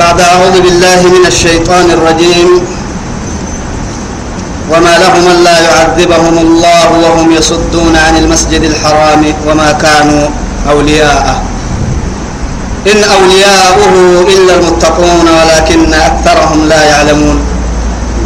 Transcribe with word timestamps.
بعد 0.00 0.20
أعوذ 0.20 0.60
بالله 0.64 1.00
من 1.16 1.24
الشيطان 1.26 1.90
الرجيم 1.90 2.48
وما 4.72 4.94
لهم 4.98 5.24
ألا 5.34 5.56
يعذبهم 5.68 6.38
الله 6.38 6.88
وهم 7.04 7.32
يصدون 7.32 7.96
عن 7.96 8.16
المسجد 8.16 8.62
الحرام 8.62 9.22
وما 9.46 9.72
كانوا 9.72 10.24
أولياءه. 10.70 11.36
إن 12.92 13.00
أولياؤه 13.16 13.94
إلا 14.34 14.52
المتقون 14.54 15.26
ولكن 15.38 15.94
أكثرهم 15.94 16.68
لا 16.68 16.80
يعلمون. 16.84 17.38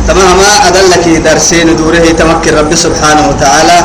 تماما 0.08 0.50
أدلك 0.68 1.04
درسين 1.26 1.76
دوره 1.76 2.06
تمكن 2.18 2.54
رب 2.54 2.74
سبحانه 2.74 3.24
وتعالى. 3.28 3.78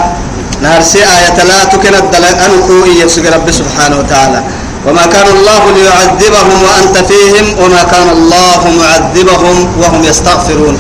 نهرسي 0.62 1.00
آية 1.00 1.38
لا 1.44 1.60
تكن 1.74 1.96
الدلال 1.96 2.36
أنكو 2.46 2.86
يفسق 3.02 3.26
رب 3.34 3.52
سبحانه 3.52 3.96
وتعالى. 4.00 4.44
وما 4.88 5.06
كان 5.06 5.28
الله 5.36 5.62
ليعذبهم 5.76 6.58
وأنت 6.68 6.98
فيهم 7.10 7.46
وما 7.62 7.84
كان 7.84 8.10
الله 8.18 8.62
معذبهم 8.80 9.58
وهم 9.82 10.02
يستغفرون. 10.04 10.76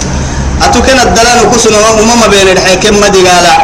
أتكن 0.66 0.98
الدلال 1.07 1.40
كسنا 1.52 1.77
ومما 1.99 2.27
بين 2.27 2.48
الحكم 2.55 2.95
مدقالا 3.04 3.55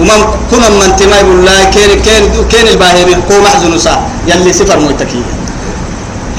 ومن 0.00 0.20
كنا 0.50 0.68
من 0.68 0.90
تماي 0.98 1.22
بالله 1.22 1.58
كين 1.74 1.90
كين 2.06 2.22
كين 2.50 2.66
الباهي 2.74 3.04
بيحكو 3.04 3.34
محزن 3.44 3.78
سا. 3.78 3.94
يلي 4.30 4.52
سفر 4.52 4.78
مويتكيه 4.78 5.26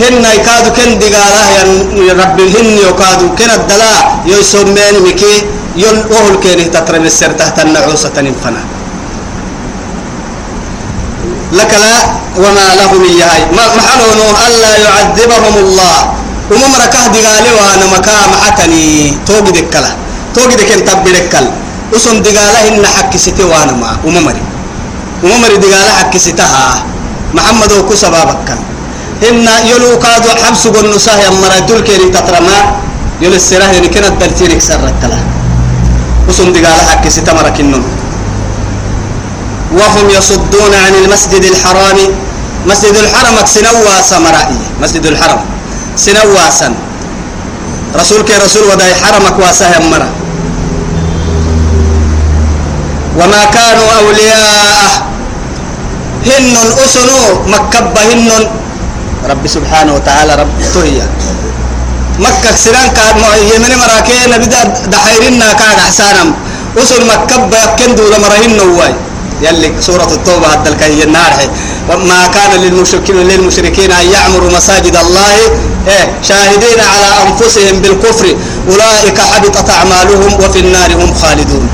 هن 0.01 0.25
يكادو 0.35 0.69
كن 0.77 0.99
دقالا 0.99 1.43
يا 2.07 2.13
رب 2.19 2.39
هن 2.55 2.67
يكادو 2.87 3.25
كن 3.39 3.51
الدلاء 3.59 4.03
يسمين 4.31 4.95
مكي 5.05 5.35
يل 5.83 5.97
أهل 6.11 6.35
كين 6.43 6.59
تترمي 6.71 7.07
السر 7.07 7.31
تحت 7.39 7.59
النعوسة 7.59 8.09
تنفنا. 8.15 8.63
لك 11.59 11.71
لا 11.83 11.95
وما 12.43 12.67
لهم 12.79 13.01
إياي. 13.11 13.41
ما 13.57 13.65
محلون 13.77 14.19
ألا 14.45 14.71
يعذبهم 14.85 15.55
الله. 15.63 15.97
ومم 16.51 16.71
ركاه 16.83 17.05
دقالي 17.15 17.51
وأنا 17.57 17.85
مكا 17.95 18.15
معتني 18.33 18.85
توقي 19.27 19.51
دكلا. 19.57 19.91
توقي 20.35 20.55
دكين 20.59 20.81
تبدكل 20.85 21.45
وسن 21.93 22.21
دقاله 22.25 22.59
إن 22.69 22.83
حك 22.95 23.13
ستي 23.17 23.43
وأنا 23.43 23.73
ما. 23.81 23.91
وممري. 24.05 24.43
وممري 25.23 25.57
دقاله 25.63 25.91
حك 25.99 26.13
ستها. 26.17 26.67
محمد 27.35 27.71
وكسا 27.71 28.07
بابكل 28.13 28.59
إن 29.27 29.47
يلو 29.71 29.99
كادو 29.99 30.29
حبس 30.43 30.63
قنصاه 30.75 31.19
يمرا 31.27 31.59
دول 31.67 31.79
كيري 31.87 32.07
تترما 32.15 32.57
يلو 33.23 33.35
السراه 33.35 33.71
يعني 33.75 33.87
كنا 33.91 34.07
الدلتينك 34.07 34.61
سركلا 34.61 35.19
وسن 36.27 36.51
دقاله 36.55 36.83
حك 36.91 37.05
ستا 37.15 37.33
مركنن 37.35 37.83
وهم 39.75 40.05
يصدون 40.17 40.73
عن 40.85 40.93
المسجد 41.03 41.43
الحرام. 41.43 41.99
مسجد 42.65 42.95
الحرم 42.97 43.37
سنوا 43.45 44.01
سمرائي 44.01 44.57
مسجد 44.81 45.05
الحرم 45.05 45.41
سنوا 45.97 46.49
سن 46.49 46.73
رسولك 47.95 48.29
رسول 48.45 48.63
وداي 48.73 48.95
حرمك 48.95 49.37
واسه 49.39 49.69
مرة 49.91 50.09
وما 53.21 53.41
كانوا 53.53 53.89
أولياء 54.01 54.89
هن 56.25 56.55
أسنو 56.85 57.21
مكبة 57.53 58.01
هن 58.13 58.29
رب 59.29 59.43
سبحانه 59.47 59.93
وتعالى 59.93 60.35
رب 60.41 60.49
تهيا. 60.73 61.07
مكة 62.19 62.55
سنان 62.55 62.89
كان 62.97 63.17
يمن 63.53 63.71
مراكين 63.77 64.31
بدا 64.41 64.63
دحيرنا 64.89 65.53
كان 65.53 65.77
أحسانم. 65.85 66.33
أسن 66.81 67.01
مكبة 67.07 67.57
يكندو 67.63 68.03
لمرهن 68.09 68.51
نواي 68.57 68.93
يلي 69.41 69.81
سورة 69.81 70.09
التوبة 70.13 70.47
حتى 70.47 70.69
الكهي 70.69 71.03
النار 71.03 71.33
ما 71.89 72.27
كان 72.27 72.61
للمشركين 72.61 73.15
للمشركين 73.15 73.91
أن 73.91 74.11
يعمروا 74.11 74.51
مساجد 74.51 74.95
الله 74.95 75.35
إيه 75.87 76.05
شاهدين 76.23 76.79
على 76.79 77.09
أنفسهم 77.27 77.81
بالكفر. 77.81 78.35
أولئك 78.71 79.19
حبطت 79.19 79.69
أعمالهم 79.69 80.33
وفي 80.33 80.59
النار 80.59 80.93
هم 80.93 81.13
خالدون. 81.13 81.69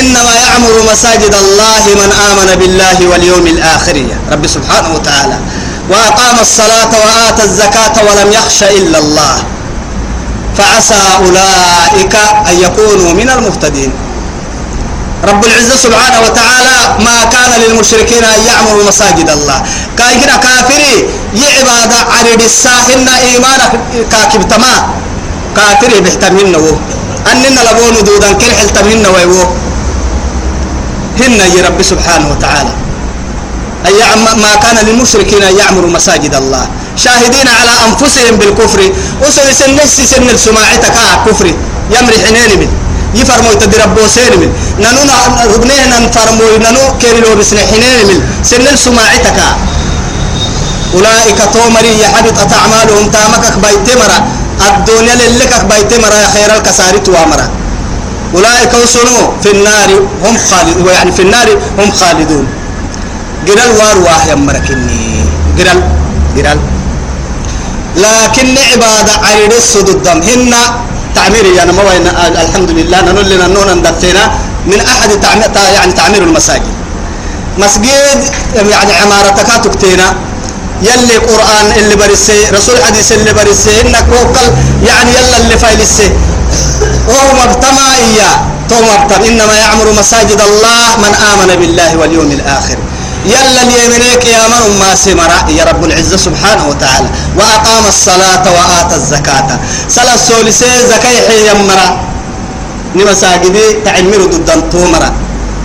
إنما 0.00 0.34
يعمر 0.34 0.92
مساجد 0.92 1.34
الله 1.34 1.82
من 1.94 2.10
آمن 2.12 2.54
بالله 2.60 3.08
واليوم 3.10 3.46
الآخر. 3.46 4.06
رب 4.32 4.46
سبحانه 4.46 4.94
وتعالى. 4.94 5.38
وأقام 5.90 6.36
الصلاة 6.40 6.92
وآتى 7.04 7.44
الزكاة 7.44 7.94
ولم 8.06 8.32
يخش 8.32 8.62
إلا 8.62 8.98
الله. 8.98 9.36
فعسى 10.58 11.02
أولئك 11.18 12.14
أن 12.50 12.56
يكونوا 12.60 13.12
من 13.12 13.30
المهتدين. 13.30 13.92
رب 15.24 15.44
العزة 15.44 15.76
سبحانه 15.76 16.20
وتعالى 16.26 16.78
ما 17.06 17.18
كان 17.34 17.52
للمشركين 17.62 18.24
أن 18.24 18.40
يعمروا 18.46 18.84
مساجد 18.84 19.28
الله. 19.30 19.58
كايكنا 19.98 20.36
كافري 20.36 21.08
يعباد 21.42 21.92
عرد 22.14 22.42
الساحن 22.42 23.08
إيمانك 23.08 23.72
كاكبتما 24.12 24.74
كافري 25.56 26.00
بيحتمهن 26.00 26.54
وو 26.56 26.76
أننا 27.32 27.60
لبون 27.68 28.04
دودا 28.04 28.32
كرح 28.32 28.58
التمهن 28.60 29.06
ويو 29.14 29.40
هن 31.20 31.40
يا 31.56 31.62
رب 31.66 31.82
سبحانه 31.82 32.26
وتعالى. 32.32 32.72
أي 33.86 34.00
ما 34.44 34.52
كان 34.64 34.76
للمشركين 34.86 35.42
أن 35.42 35.56
يعمروا 35.56 35.90
مساجد 35.90 36.34
الله. 36.34 36.64
شاهدين 36.96 37.48
على 37.48 37.72
أنفسهم 37.88 38.34
بالكفر. 38.36 38.80
وسن 39.22 39.48
سن 39.58 39.78
سن 40.12 40.28
السماعتك 40.30 40.96
كفر. 41.26 41.46
يمري 41.94 42.16
حنين 42.26 42.52
من 42.60 42.70
يفرمو 43.20 43.50
يتدي 43.52 43.76
ربو 43.82 44.02
سين 44.14 44.32
من. 44.40 44.50
نانو 44.82 45.00
ربنيه 45.54 45.84
ننفرمو 45.92 46.46
نانو 46.64 46.82
كيري 47.00 47.20
لو 47.24 47.34
بسن 47.38 47.58
حنين 47.70 47.98
من. 48.08 48.18
سن 48.50 48.66
السماعتك 48.74 49.38
أولئك 50.94 51.40
تومري 51.54 51.92
يحبط 52.02 52.38
أعمالهم 52.52 53.04
تامكك 53.14 53.54
بيتمرا 53.64 54.18
الدنيا 54.68 55.14
للكك 55.14 55.64
بيتمرا 55.70 56.16
يا 56.24 56.28
خير 56.34 56.50
الكساري 56.56 56.98
توامرا 56.98 57.46
أولئك 58.34 58.72
وصنوا 58.82 59.24
في 59.42 59.50
النار 59.54 59.90
هم 60.24 60.34
خالدون 60.50 60.88
يعني 60.96 61.12
في 61.12 61.22
النار 61.22 61.48
هم 61.78 61.90
خالدون. 62.00 62.46
قرال 63.48 63.70
وارواح 63.78 64.26
يا 64.26 64.34
مركني. 64.34 65.24
قرال 65.58 65.80
قرال. 66.36 66.58
لكن 67.96 68.58
عبادة 68.72 69.12
عيد 69.26 69.52
السدود 69.52 70.06
هن 70.08 70.54
تعمير 71.14 71.44
يعني 71.56 71.72
ما 71.72 71.82
وين 71.82 72.06
الحمد 72.44 72.70
لله 72.70 73.00
نقول 73.00 73.30
لنا 73.30 73.46
نون 73.46 73.78
ندفينا 73.78 74.24
من 74.66 74.80
أحد 74.80 75.20
تعمير 75.20 75.50
يعني 75.74 75.92
تعمير 75.92 76.22
المساجد. 76.22 76.74
مسجد 77.58 78.20
يعني 78.70 78.92
عمارتك 79.02 79.64
تكتينا. 79.64 80.14
يلي 80.82 81.16
قرآن 81.16 81.66
اللي 81.76 81.96
برسي 81.96 82.50
رسول 82.52 82.84
حديث 82.84 83.12
اللي 83.12 83.32
برسي 83.32 83.80
إنك 83.80 84.06
وقل 84.12 84.52
يعني 84.88 85.10
يلا 85.10 85.36
اللي 85.36 85.58
فايلسي. 85.58 86.10
وهو 87.08 87.28
مبتمع 87.42 87.86
إياه. 87.94 88.36
تو 88.70 88.74
مبتم 88.74 89.22
إنما 89.24 89.54
يعمر 89.54 89.92
مساجد 89.98 90.40
الله 90.40 90.96
من 90.98 91.12
آمن 91.32 91.50
بالله 91.60 91.96
واليوم 91.96 92.30
الآخر. 92.32 92.78
يلا 93.24 93.62
اليمنيك 93.62 94.24
يا 94.24 94.44
من 94.52 94.78
ما 94.80 94.94
سمرا 94.94 95.38
يا 95.48 95.64
رب 95.64 95.84
العزة 95.84 96.16
سبحانه 96.16 96.64
وتعالى. 96.68 97.08
وأقام 97.38 97.84
الصلاة 97.88 98.44
وآتى 98.56 98.96
الزكاة. 98.96 99.48
صلاة 99.88 100.16
سولسي 100.16 100.70
زكاة 100.92 101.16
حي 101.28 101.48
مرا. 101.68 101.88
نمساجدي 102.96 103.66
تعمر 103.84 104.20
ضد 104.32 104.70
تومرا 104.72 105.10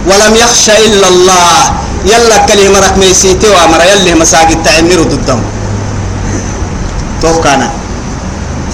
ولم 0.08 0.34
يخش 0.36 0.70
إلا 0.70 1.08
الله. 1.08 1.60
يلا 2.06 2.38
كلمة 2.48 2.80
رك 2.80 2.98
ميسيتي 2.98 3.48
وامر 3.48 3.82
يلي 3.92 4.16
مساجد 4.16 4.64
تعمر 4.64 5.04
ضدهم 5.12 5.44
توكانا 7.22 7.70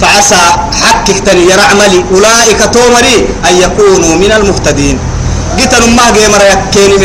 فعسى 0.01 0.41
حقك 0.81 1.19
تني 1.25 1.43
يرى 1.49 1.61
عملي 1.71 2.05
أولئك 2.13 2.61
تومري 2.73 3.17
أن 3.49 3.53
يكونوا 3.65 4.15
من 4.15 4.31
المهتدين. 4.31 4.97
قلت 5.57 5.73
ما 5.97 6.05
جيمر 6.15 6.41
يكيني 6.53 6.97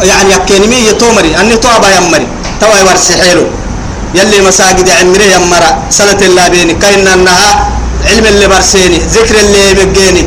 يعني 0.00 0.32
يكيني 0.32 0.66
مي 0.66 0.92
تومري 0.92 1.36
أني 1.40 1.56
توابا 1.56 1.88
يمري. 1.96 2.26
توا 2.60 2.76
يورسي 2.78 3.14
حيلو. 3.22 3.46
يلي 4.14 4.40
مساجد 4.40 4.88
عمري 4.90 5.26
يمرا. 5.32 5.70
سنة 5.90 6.20
الله 6.22 6.48
بيني. 6.48 6.74
كاين 6.74 7.08
أنها 7.08 7.68
علم 8.08 8.26
اللي 8.26 8.46
برسيني. 8.48 8.98
ذكر 8.98 9.36
اللي 9.40 9.70
يبقيني. 9.70 10.24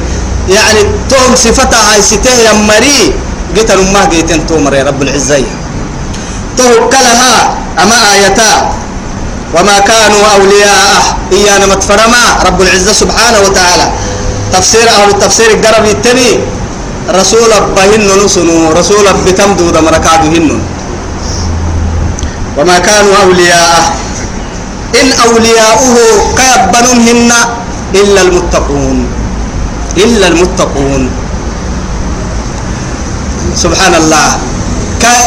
يعني 0.50 0.82
توم 1.10 1.36
صفتها 1.36 1.94
هاي 1.94 2.02
ستة 2.02 2.32
يمري. 2.50 3.14
قلت 3.58 3.72
ما 3.72 4.06
جيتين 4.12 4.48
تومري 4.48 4.82
رب 4.82 5.02
العزة. 5.02 5.44
توكلها 6.58 7.58
أما 7.84 7.98
آيتا. 8.14 8.52
وما 9.56 9.80
كانوا 9.80 10.24
أولياء 10.36 11.18
إيانا 11.32 11.66
متفرما. 11.66 12.24
رب 12.46 12.62
العزة 12.62 12.94
سبحانه 12.94 13.40
وتعالى. 13.46 13.88
تفسير 14.54 14.90
أهل 14.90 15.10
التفسير 15.10 15.52
القرب 15.52 15.86
التني 15.86 16.40
رسول 17.10 17.52
بهن 17.78 18.08
نسنو 18.26 18.72
رسول 18.74 19.06
بتمدو 19.26 19.66
مركادهن 19.82 20.50
وما 22.58 22.78
كانوا 22.80 23.14
أولياء 23.24 23.84
إن 24.96 25.08
أولياؤه 25.12 25.96
كيبنهن 26.40 27.32
إلا 27.96 28.22
المتقون. 28.22 28.98
إلا 29.98 30.28
المتقون. 30.28 31.04
سبحان 33.56 33.94
الله 33.96 34.28
كي 35.00 35.20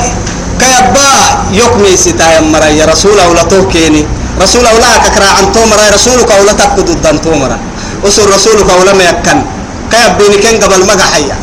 كيبا 0.61 1.09
يكمي 1.53 1.93
ستا 1.97 2.27
يا 2.33 2.41
مرا 2.41 2.69
يا 2.73 2.85
رسول 2.89 3.21
أولا 3.21 3.43
توكيني. 3.43 4.03
رسول 4.41 4.65
أولا 4.67 4.91
ككرا 5.05 5.29
عن 5.37 5.53
تومرا 5.53 5.85
رسولك 5.95 6.31
أولا 6.33 6.53
تكد 6.53 6.89
الدم 6.89 7.17
تومرا. 7.25 7.59
أسر 8.09 8.27
رسولك 8.35 8.69
أولا 8.71 8.93
ما 8.93 9.05
يكن 9.05 9.39
كيف 9.93 10.11
بيني 10.19 10.37
كن 10.43 10.57
قبل 10.65 10.81
ما 10.89 10.97
حيا 11.13 11.37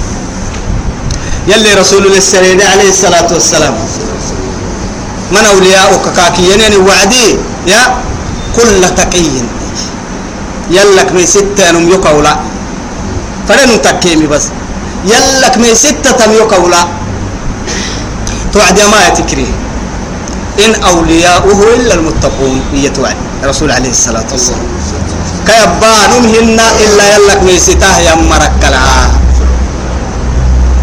يلي 1.47 1.73
رسول 1.73 2.05
الله 2.05 2.19
عليه 2.73 2.89
الصلاة 2.89 3.29
والسلام. 3.33 3.75
من 5.31 5.45
أولياؤك 5.45 6.05
كاكي 6.17 6.49
يعني 6.49 6.77
وعدي؟ 6.77 7.37
يا 7.67 7.81
كل 8.55 8.81
تقي 8.97 9.29
يلك 10.69 11.09
من 11.11 11.25
ستة 11.25 11.71
نم 11.71 11.89
يقولا. 11.89 12.33
فلن 13.47 13.81
تكيمي 13.81 14.27
بس. 14.27 14.45
يلك 15.05 15.57
من 15.57 15.75
ستة 15.75 16.25
نم 16.25 16.33
يقولا. 16.33 16.81
توعد 18.53 18.79
ما 18.91 18.99
يتكريه 19.07 19.53
إن 20.65 20.71
أولياؤه 20.83 21.59
إلا 21.75 21.93
المتقون. 21.93 22.61
هي 22.73 22.89
توعد. 22.89 23.17
رسول 23.43 23.71
عليه 23.71 23.89
الصلاة 23.89 24.25
والسلام. 24.31 24.65
كيبانهم 25.45 26.23
هن 26.25 26.59
إلا 26.59 27.05
يلك 27.15 27.39
من 27.43 27.57
ستة 27.59 27.97
يا 27.99 28.15
مركلا. 28.15 28.81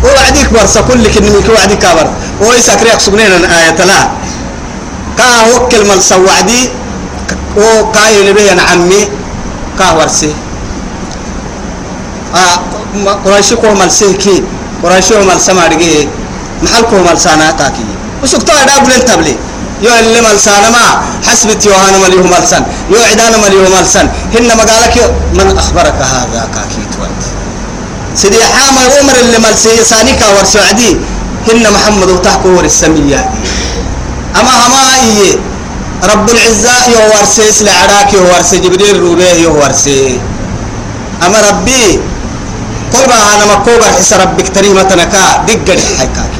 وعديك 0.05 0.53
برسا 0.53 0.81
كل 0.81 1.05
كلمة 1.15 1.47
وعديك 1.55 1.79
كبر 1.79 2.07
ويسكر 2.41 2.87
يقصبنين 2.87 3.45
آية 3.45 3.85
لا. 3.85 4.01
كا 5.19 5.27
وكل 5.55 5.87
مال 5.89 6.03
سوعدي 6.03 6.69
وكاي 7.57 8.31
نبي 8.31 8.51
عمي 8.51 9.09
كا 9.79 9.91
ورسي. 9.93 10.35
آه 12.35 12.59
قريشي 13.25 13.57
كو 13.57 13.75
مال 13.75 13.93
سيكي 13.93 14.43
قريشي 14.83 15.15
مال 15.29 15.41
سمارجي 15.41 16.09
محل 16.63 16.83
كو 16.91 16.97
مال 17.07 17.19
سانا 17.21 17.51
تاكي. 17.51 17.85
وسكتوا 18.23 18.65
دا 18.65 18.79
بلن 18.79 19.05
تبلي. 19.05 19.37
يو 19.83 19.91
اللي 19.99 20.21
مال 20.21 20.41
سانا 20.41 20.71
ما 20.71 21.03
حسبت 21.27 21.67
يوهانا 21.67 21.99
مال 21.99 22.49
سن 22.49 22.63
يو 22.91 23.03
عدانا 23.11 23.37
مال 23.37 23.87
سن 23.87 24.07
هن 24.35 24.49
مقالك 24.57 25.15
من 25.35 25.59
أخبرك 25.59 25.95
هذا 26.15 26.49
كاكي 26.55 26.83
توات 26.95 27.23
سيدي 28.15 28.45
حامل 28.45 28.93
عمر 28.99 29.15
اللي 29.21 29.39
مال 29.39 29.59
سيساني 29.59 30.13
كا 30.13 30.29
ورسعدي 30.39 30.97
هن 31.49 31.65
محمد 31.73 32.09
وتحكو 32.11 32.49
ورسمية. 32.49 33.31
أما 34.41 34.53
هما 34.67 34.83
إيه 35.01 35.37
رب 36.05 36.31
العزة 36.31 36.77
يوارسي 36.93 37.53
سلعراك 37.53 38.15
يوارسي 38.15 38.59
جبريل 38.59 39.01
روبيه 39.01 39.33
يوارسي. 39.33 40.21
أما 41.27 41.39
ربي 41.51 42.01
قربا 42.93 43.15
أنا 43.35 43.45
مكوبا 43.55 43.87
حس 43.99 44.13
ربك 44.13 44.49
تريمة 44.55 44.91
نكا 44.95 45.45
دقل 45.49 45.81
حيكاك. 45.99 46.33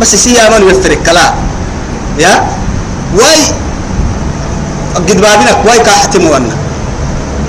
بس 0.00 0.14
سيا 0.14 0.58
من 0.58 0.70
يفترك 0.70 1.02
كلا. 1.02 1.34
يا؟ 2.18 2.46
واي 3.14 3.40
قد 4.94 5.20
بابنك 5.20 5.58
واي 5.66 5.78
كاحتم 5.78 6.26
وأنا 6.26 6.56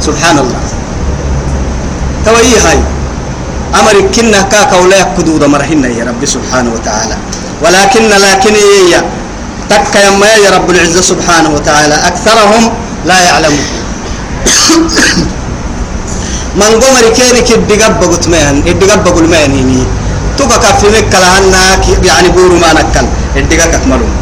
سبحان 0.01 0.37
الله. 0.39 0.61
توي 2.25 2.57
هاي. 2.65 2.79
أمر 3.79 3.95
كنا 4.15 4.41
كاكا 4.41 4.75
ولا 4.77 4.97
يكدود 5.03 5.43
مرهن 5.43 5.83
يا 5.99 6.03
رب 6.09 6.25
سبحانه 6.25 6.71
وتعالى. 6.75 7.15
ولكن 7.63 8.03
لكن 8.09 8.53
يا 8.93 9.01
تك 9.69 9.93
يما 10.07 10.31
يا 10.45 10.49
رب 10.55 10.69
العزة 10.69 11.01
سبحانه 11.01 11.49
وتعالى. 11.49 11.95
أكثرهم 12.09 12.63
لا 13.05 13.17
يعلمون. 13.27 13.65
من 16.61 16.71
قمر 16.83 17.03
كينك 17.17 17.49
الدقب 17.51 18.03
قلت 18.03 18.27
مين؟ 18.27 18.55
الدقب 18.67 19.07
قل 19.15 19.23
مين 19.33 19.51
هني؟ 19.59 19.83
توكا 20.37 20.57
كفي 20.57 20.87
مكة 20.95 21.19
لهنا 21.19 21.63
يعني 22.09 22.29
بورو 22.29 22.55
ما 22.63 22.73
نكل. 22.77 23.05
الدقب 23.35 23.69
أكملون 23.77 24.13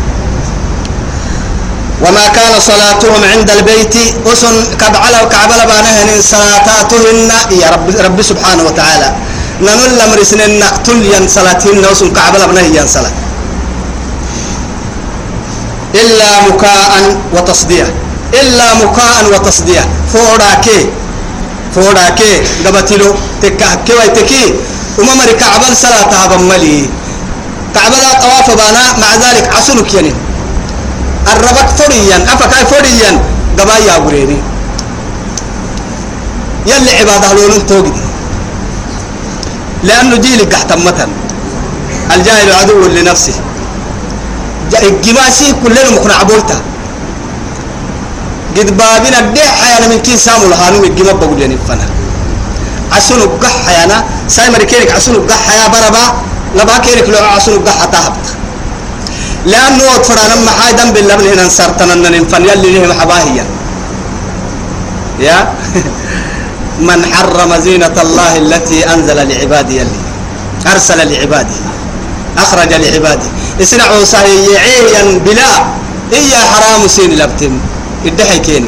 وما 2.05 2.27
كان 2.27 2.59
صلاتهم 2.59 3.21
عند 3.31 3.49
البيت. 3.49 3.95
أسن 4.27 4.55
كبعلا 4.81 5.21
وكعبلا 5.23 5.63
بانهن 5.69 6.21
صلاتاتهن 6.21 7.29
يا 7.61 7.67
رب 7.73 7.87
رب 8.05 8.21
سبحانه 8.21 8.63
وتعالى. 8.63 9.09
نمل 9.61 9.99
مرسن 10.11 10.41
نقتل 10.59 11.05
ين 11.13 11.27
صلاتهن 11.27 11.85
أسن 11.91 12.09
كعبلا 12.13 12.45
بنهن 12.45 12.87
صلاة 12.87 13.13
إلا 16.01 16.29
مكاء 16.49 16.91
وتصدية. 17.35 17.87
إلا 18.41 18.67
مكاء 18.73 19.23
وتصدية. 19.33 19.83
فوراكي 20.13 20.79
فوراكي. 21.75 22.33
قبتلو 22.65 23.09
تكهكي 23.41 23.93
ويتكي. 23.93 24.45
وما 24.99 25.13
مري 25.19 25.33
كعبل 25.33 25.71
صلاة 25.75 26.27
بملي 26.31 26.89
كعبل 27.75 28.03
طواف 28.21 28.47
بانا 28.59 28.83
مع 29.01 29.11
ذلك 29.15 29.45
عسلك 29.55 29.93
يعني 29.93 30.13
الربك 31.33 31.69
فريا 31.77 32.17
أفكاي 32.33 32.65
فريا. 32.65 33.11
قبايا 33.59 33.97
بريني 33.97 34.37
يلي 36.67 36.91
عبادة 36.99 37.33
لون 37.33 37.65
توقد 37.67 38.10
لأنه 39.83 40.15
جيلك 40.15 40.53
قحت 40.53 40.73
مثلا 40.73 41.07
الجاهل 42.15 42.51
عدو 42.53 42.85
لنفسه. 42.87 43.33
الجماسي 44.83 45.47
كلنا 45.63 45.89
مقنع 45.95 46.23
بولتا 46.23 46.57
قد 48.57 48.77
بابنا 48.77 49.19
الدح 49.19 49.51
حيانا 49.61 49.87
من 49.87 49.99
كي 49.99 50.17
سامو 50.17 50.47
لهانو 50.47 50.83
الجماب 50.83 51.19
بقول 51.19 51.41
يعني 51.41 51.57
فنا 51.67 51.87
عسونو 52.91 53.25
قح 53.41 53.55
حيانا. 53.65 53.97
سايمر 54.27 54.63
كيرك 54.63 54.91
عسونو 54.91 55.19
قح 55.29 55.39
حيا 55.47 55.67
بربا. 55.67 56.05
لبا 56.55 56.77
كيرك 56.77 57.09
لو 57.09 57.25
عسونو 57.35 57.59
قح 57.67 57.85
تهبط. 57.85 58.25
لأنه 59.45 59.83
وطفرانا 59.93 60.35
ما 60.45 60.51
حايدا 60.51 60.91
باللبن 60.91 61.25
هنا 61.31 61.45
نصرتنا 61.45 61.95
ننفن. 61.95 62.43
يلي 62.49 62.69
لهم 62.71 62.91
حباهيا. 62.99 63.45
يا؟ 65.19 65.37
من 66.81 66.99
حرم 67.13 67.51
زينة 67.61 67.95
الله 68.01 68.31
التي 68.37 68.79
أنزل 68.93 69.17
لعباده 69.29 69.73
يلي 69.73 69.99
أرسل 70.67 70.99
لعباده 71.11 71.57
أخرج 72.37 72.71
لعباده 72.73 73.27
اسنع 73.61 73.89
صحيحيا 74.03 75.01
بلا 75.25 75.51
إيا 76.13 76.41
حرام 76.51 76.81
سين 76.87 77.11
لبتم 77.19 77.53
الدحي 78.05 78.39
كين 78.39 78.65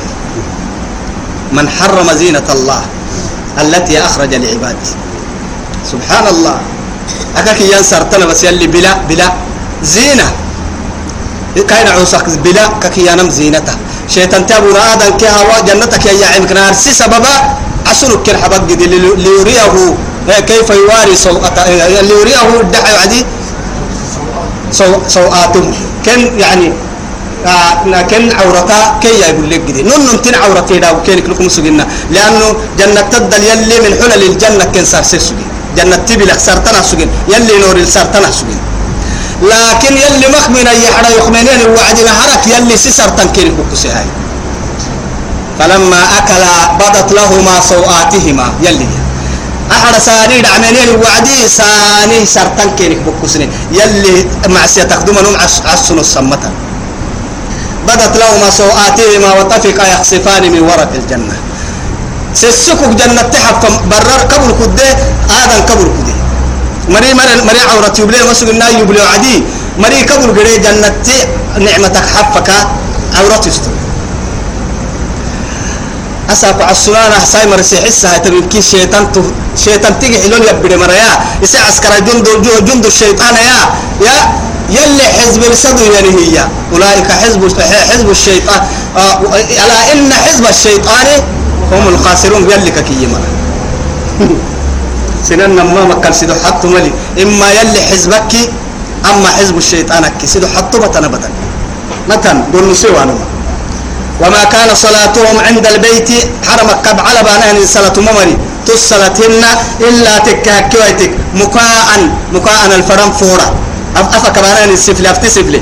من 1.51 1.65
حرم 1.69 2.07
زينة 2.13 2.47
الله 2.49 2.81
التي 3.61 3.95
أخرج 4.05 4.31
لعباده 4.33 4.89
سبحان 5.91 6.27
الله 6.27 6.57
أكاك 7.37 7.61
ينصر 7.61 8.03
بس 8.29 8.43
يلي 8.43 8.67
بلا 8.67 8.93
بلا 9.09 9.27
زينة. 9.83 10.27
كاين 11.69 11.87
عوسك 11.87 12.25
بلا 12.45 12.67
كاكي 12.81 13.05
ينم 13.07 13.29
زينته 13.29 13.73
شيطان 14.09 14.45
تابو 14.47 14.73
آدم 14.73 15.17
كهوا 15.17 15.59
جنتك 15.67 16.05
يا 16.05 16.27
عمك 16.35 16.51
نار. 16.51 16.73
سي 16.73 16.93
سببا 16.93 17.35
عسلك 17.93 18.25
كن 18.25 18.35
حبق 18.41 18.65
ليريه 19.25 19.75
كيف 20.49 20.67
يواري 20.81 21.15
سوءته 21.15 21.63
ليريه 22.09 22.41
الدحي 22.65 22.93
عدي. 23.05 23.21
سو 24.73 25.05
سوآتهم 25.05 25.69
كن 26.05 26.21
يعني 26.41 26.73
آه 27.45 28.01
كن 28.09 28.25
عورتا 28.39 28.79
كي 29.01 29.13
يقول 29.21 29.45
لك 29.51 29.61
كده 29.69 29.81
نون 29.85 30.01
نمتن 30.09 30.35
عورتي 30.41 30.81
دا 30.81 30.89
وكين 30.97 31.17
لكم 31.29 31.45
سجنا 31.55 31.85
لأنه 32.09 32.47
جنة 32.79 33.01
تدل 33.11 33.43
يلي 33.49 33.77
من 33.85 33.93
حلل 33.99 34.23
الجنة 34.33 34.65
كن 34.73 34.85
صار 34.85 35.03
سجن. 35.03 35.37
جنة 35.77 35.95
تبي 36.07 36.25
لك 36.25 36.39
سرتنا 36.39 36.81
سجن. 36.81 37.09
يلي 37.29 37.53
نور 37.61 37.77
السرتنا 37.77 38.29
سجن. 38.37 38.59
لكن 39.49 39.93
يلي 40.03 40.27
مخمن 40.35 40.67
يحرى 40.85 41.09
يخمنين 41.17 41.59
الوعد 41.67 41.97
نهرك 42.07 42.43
يلي 42.53 42.75
سسرتن 42.77 43.27
كين 43.35 43.47
كوكسي 43.57 43.89
هاي 43.95 44.07
فلما 45.59 46.01
أكل 46.17 46.43
بدت 46.79 47.09
لهما 47.13 47.55
سوآتهما. 47.61 48.47
يلي. 48.61 48.87
أحد 49.71 49.93
ساني 50.01 50.41
دعمنين 50.41 50.89
وعدي 51.03 51.47
ساني 51.47 52.25
سرطان 52.25 52.69
كينك 52.77 52.97
بكسنين 53.05 53.49
يلي 53.71 54.25
معسية 54.49 54.83
تقدم 54.83 55.13
نوم 55.25 55.35
عسن 55.65 55.99
السمة 55.99 56.43
بدت 57.87 58.13
لهما 58.17 58.49
سوآتهما 58.49 59.29
وطفقا 59.39 59.85
يخصفان 59.93 60.43
من 60.51 60.61
ورق 60.61 60.91
الجنة. 60.95 61.35
سسكك 62.33 62.81
جنة 62.99 63.21
تحف 63.21 63.61
برر 63.91 64.21
قبل 64.31 64.49
كده 64.59 64.87
آدم 65.41 65.59
قبل 65.69 65.85
كده. 65.97 66.13
مري 66.93 67.13
مري 67.13 67.33
مري 67.47 67.61
عورة 67.71 67.93
يبلي 67.99 68.17
مسك 68.31 68.49
النا 68.49 68.69
يبلي 68.69 69.01
عدي 69.01 69.43
مري 69.79 69.99
قبل 70.03 70.27
كده 70.37 70.57
جنة 70.65 70.95
نعمتك 71.65 72.05
حفك 72.15 72.49
عورة 73.15 73.43
يستر 73.47 73.71
أساق 76.33 76.61
عسلانا 76.61 77.19
ساي 77.31 77.45
مرسي 77.47 77.77
حسها 77.85 78.17
تبكي 78.17 78.61
شيطان 78.61 79.11
تو 79.13 79.21
شيطان 79.65 79.99
تيجي 79.99 80.17
حلول 80.23 80.41
يبدي 80.49 80.77
مريا. 80.81 81.11
يسا 81.43 81.57
عسكر 81.67 81.93
جند 82.07 82.27
جند 82.67 82.85
الشيطان 82.85 83.35
يا. 83.35 83.59
يا 84.05 84.17
يلي 84.75 85.05
حزب 85.17 85.41
الصدر 85.51 85.85
يعني 85.95 86.09
هي. 86.19 86.35
أولئك 86.73 87.07
حزب 87.21 87.41
حزب 87.89 88.09
الشيطان. 88.09 88.61
آه 88.97 89.15
ألا 89.63 89.79
إن 89.93 90.13
حزب 90.13 90.45
الشيطان 90.49 91.07
هم 91.71 91.87
الخاسرون 91.93 92.43
يلي 92.51 92.71
ككي 92.71 93.07
مرة. 93.13 93.29
سنن 95.27 95.55
ما 95.55 95.83
مكان 95.91 96.13
سيدو 96.13 96.33
حطوا 96.43 96.69
ملي. 96.69 96.91
إما 97.23 97.47
يلي 97.51 97.81
حزبك 97.89 98.33
أما 99.09 99.29
حزب 99.37 99.57
الشيطان 99.57 100.03
كي 100.21 100.27
سيدو 100.27 100.47
حطوا 100.47 100.79
بتنا 100.87 101.07
بتن 101.07 101.31
متن 102.09 102.37
قول 102.53 102.71
نسيوا 102.71 103.03
أنا 103.03 103.13
وما 104.21 104.43
كان 104.43 104.75
صلاتهم 104.75 105.35
عند 105.47 105.65
البيت 105.67 106.09
حرمك 106.47 106.81
كب 106.85 106.99
على 106.99 107.19
بانان 107.23 107.65
صلاة 107.65 107.97
ممري. 107.97 108.37
تصلتهن 108.65 109.43
إلا 109.79 110.13
تكهكويتك 110.17 111.11
مكاء 111.35 111.89
مكاء 112.33 112.61
الفرم 112.75 113.11
فورا. 113.11 113.47
أفك 113.95 114.39
بانان 114.39 114.69
السفل 114.69 115.05
أفتي 115.05 115.29
سفلي. 115.29 115.61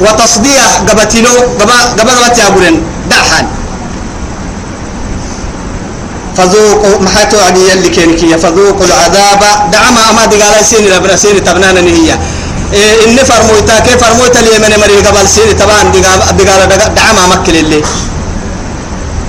وتصديع 0.00 0.62
قبتلو 0.88 1.36
قبا 1.60 1.78
قبا 1.98 2.12
قبت 2.12 2.38
يا 2.38 2.48
بولن 2.48 2.76
دعحان 3.10 3.46
فذوقوا 6.36 7.00
محاتو 7.00 7.38
عدي 7.40 7.70
يلي 7.70 7.88
كينكية 7.88 8.36
فذوقوا 8.36 8.86
العذاب. 8.86 9.42
دعما 9.72 10.10
أما 10.10 10.24
دي 10.24 10.36
قال 10.42 10.64
سيني 10.64 10.88
لبنا 10.88 11.16
سيني 11.16 11.40
تبنانا 11.40 11.80
نهية 11.80 12.20
إيه 12.72 13.04
إني 13.04 13.24
فرمويتا 13.24 13.78
كيف 13.78 14.04
فرمويتا 14.04 14.38
لي 14.38 14.58
من 14.58 14.80
مري 14.80 14.96
قبل 15.06 15.28
سيني 15.28 15.52
طبعا 15.52 15.82
دي 15.92 16.00
قال 16.48 16.94
دعما 16.94 17.26
مكل 17.32 17.56
اللي 17.56 17.82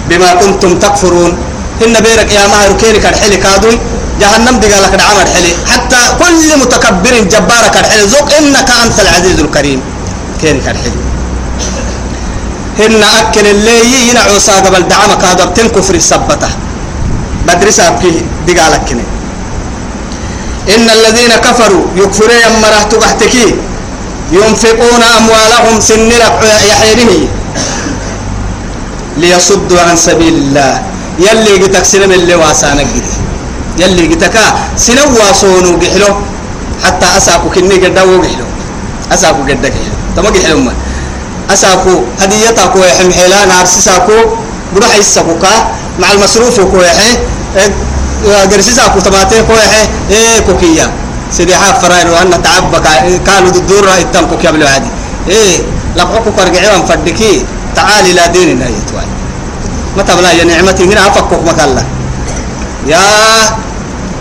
بما 0.09 0.33
كنتم 0.33 0.79
تكفرون. 0.79 1.37
إن 1.85 1.99
بيرك 1.99 2.31
يا 2.33 2.47
مهر 2.47 2.71
كيني 2.81 2.99
كالحلي 2.99 3.37
كادوي 3.37 3.79
جهنم 4.21 4.59
دي 4.59 4.67
قالك 4.73 4.95
دعما 4.95 5.21
الحلي 5.21 5.53
حتى 5.71 6.01
كل 6.19 6.59
متكبر 6.61 7.13
جبار 7.33 7.67
كالحلي 7.73 8.03
ذوق 8.13 8.29
إنك 8.33 8.69
أنت 8.83 8.99
العزيز 8.99 9.39
الكريم. 9.39 9.81
كيني 10.41 10.59
كالحلي 10.59 10.91
هن 12.79 13.03
أكل 13.03 13.47
اللي 13.47 14.09
ينعوسا 14.09 14.55
قبل 14.65 14.87
دعما 14.87 15.15
كادو 15.15 15.45
بتنكفر 15.45 15.95
السبتة. 15.95 16.49
مدرسة 17.47 17.95
فيه 18.01 18.17
دقالك 18.47 18.81
كني. 18.89 19.05
إن 20.75 20.89
الذين 20.89 21.33
كفروا 21.45 21.85
يكفرون 21.95 22.31
يمره 22.45 22.83
تبحتكي. 22.91 23.55
ينفقون 24.31 25.03
أموالهم 25.17 25.79
سن 25.79 26.11
يحيره 26.71 27.11
ليصدوا 29.17 29.81
عن 29.81 29.95
سبيل 29.95 30.33
الله. 30.33 30.81
يلي 31.19 31.53
قتك 31.63 31.83
سنم 31.83 32.11
اللي 32.11 32.35
واسانا 32.35 32.81
قدي. 32.81 33.13
يلي 33.79 34.03
قتك 34.11 34.35
سنو 34.77 35.15
واسونو 35.15 35.79
قحلو. 35.79 36.11
حتى 36.83 37.07
أساكو 37.17 37.49
كني 37.49 37.75
قدو 37.83 38.21
قحلو. 38.21 38.47
أساكو 39.13 39.41
قدك 39.49 39.73
قحلو. 39.75 39.95
تما 40.15 40.29
قحلو 40.35 40.59
ما. 40.59 40.73
أساكو 41.53 41.93
هديتاكو 42.19 42.79
يحم 42.83 43.11
حيلا 43.11 43.45
نارسساكو 43.45 44.17
بروح 44.75 44.95
يساكوكا 44.95 45.53
مع 45.99 46.11
المصروف 46.11 46.59
كويحي 46.59 47.11
قرسيسا 48.25 48.87
كتباتي 48.87 49.41
كويحي 49.43 49.83
إيه 50.09 50.39
كوكيا 50.39 50.91
سيدي 51.31 51.55
حاف 51.55 51.85
فراير 51.85 52.07
وأن 52.11 52.41
تعبك 52.43 52.87
كانوا 53.25 53.49
الدور 53.49 53.87
التم 54.01 54.25
كوكيا 54.25 54.51
بالوعدي 54.51 54.87
إيه 55.29 55.57
لقوكو 55.95 56.31
فرقعي 56.37 56.67
وانفدكي 56.67 57.45
تعالي 57.75 58.13
لا 58.13 58.27
ديننا 58.27 58.65
يتوالي. 58.65 59.13
ما 59.97 60.03
تبلا 60.03 60.31
يا 60.31 60.43
نعمتي 60.43 60.83
هنا 60.83 61.07
أفكك 61.07 61.41
مكالا 61.47 61.83
يا 62.87 63.01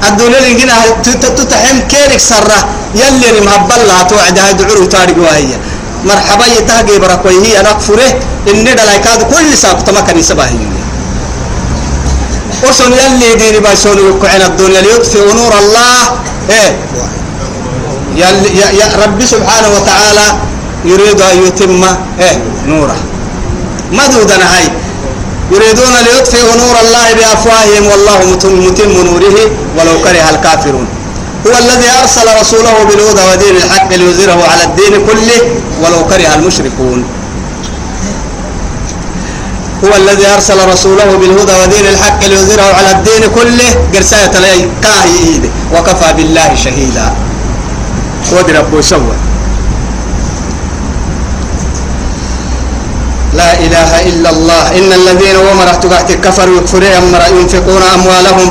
الدنيا 0.09 0.65
هنا 0.65 0.75
تتحم 1.03 1.79
كيرك 1.89 2.21
سرة 2.21 2.69
يلي 2.95 3.41
مهبل 3.47 3.81
لا 3.89 4.03
توعد 4.03 4.39
هاي 4.39 4.53
دعور 4.53 4.85
تارق 4.85 5.19
وهي. 5.19 5.49
مرحبا 6.05 6.47
يتهجي 6.47 6.99
بركوي 6.99 7.37
هي 7.47 7.63
نكفره 7.63 8.09
إن 8.51 8.65
دلايكاد 8.65 9.23
كل 9.33 9.59
ساق 9.59 9.83
تمكن 9.83 10.23
سباهي 10.23 10.59
وصل 12.63 12.93
يلي 12.93 13.35
ديني 13.35 13.59
بايسون 13.61 13.99
وكعين 14.11 14.43
الدنيا 14.43 14.81
ليطفئ 14.81 15.33
نور 15.35 15.53
الله. 15.59 16.01
إيه. 16.51 16.71
يلي 18.17 18.61
يا 18.81 18.87
ربي 19.05 19.27
سبحانه 19.27 19.69
وتعالى 19.77 20.27
يريد 20.85 21.21
أن 21.21 21.47
يتم 21.47 21.85
إيه 22.21 22.37
نوره. 22.67 22.97
ما 23.93 24.07
دودنا 24.07 24.47
هاي. 24.57 24.69
يريدون 25.53 25.95
ليطفئوا 26.07 26.55
نور 26.63 26.77
الله 26.85 27.07
بأفواههم 27.19 27.85
والله 27.91 28.19
متم 28.67 28.91
نوره 29.09 29.37
ولو 29.79 29.95
كره 30.05 30.31
الكافرون. 30.31 30.87
هو 31.47 31.53
الذي 31.59 31.89
أرسل 32.03 32.41
رسوله 32.41 32.75
بالهدى 32.89 33.23
ودين 33.33 33.57
الحق 33.57 33.91
ليظهره 33.95 34.41
على 34.53 34.65
الدين 34.65 35.07
كله 35.07 35.41
ولو 35.83 36.07
كره 36.07 36.35
المشركون. 36.35 37.05
هو 39.85 39.93
الذي 39.97 40.27
أرسل 40.27 40.69
رسوله 40.73 41.05
بالهدى 41.21 41.55
ودين 41.63 41.87
الحق 41.87 42.21
ليظهره 42.25 42.69
على 42.79 42.91
الدين 42.91 43.23
كله. 43.35 43.71
قرساية 43.95 44.33
لي 44.45 44.71
كاهي 44.83 45.41
وكفى 45.75 46.13
بالله 46.17 46.55
شهيدا. 46.55 47.07
ودي 48.33 48.53
ربه 48.53 48.81
سوى 48.81 49.17
لا 53.35 53.51
إله 53.61 53.91
إلا 54.09 54.31
الله. 54.31 54.65
إن 54.79 54.91
الذين 54.93 55.37
ومرت 55.37 55.83
تقعت 55.85 56.13
كفروا 56.13 56.57
يكفرون 56.57 56.85
ينفقون 57.41 57.83
أموالهم. 57.83 58.49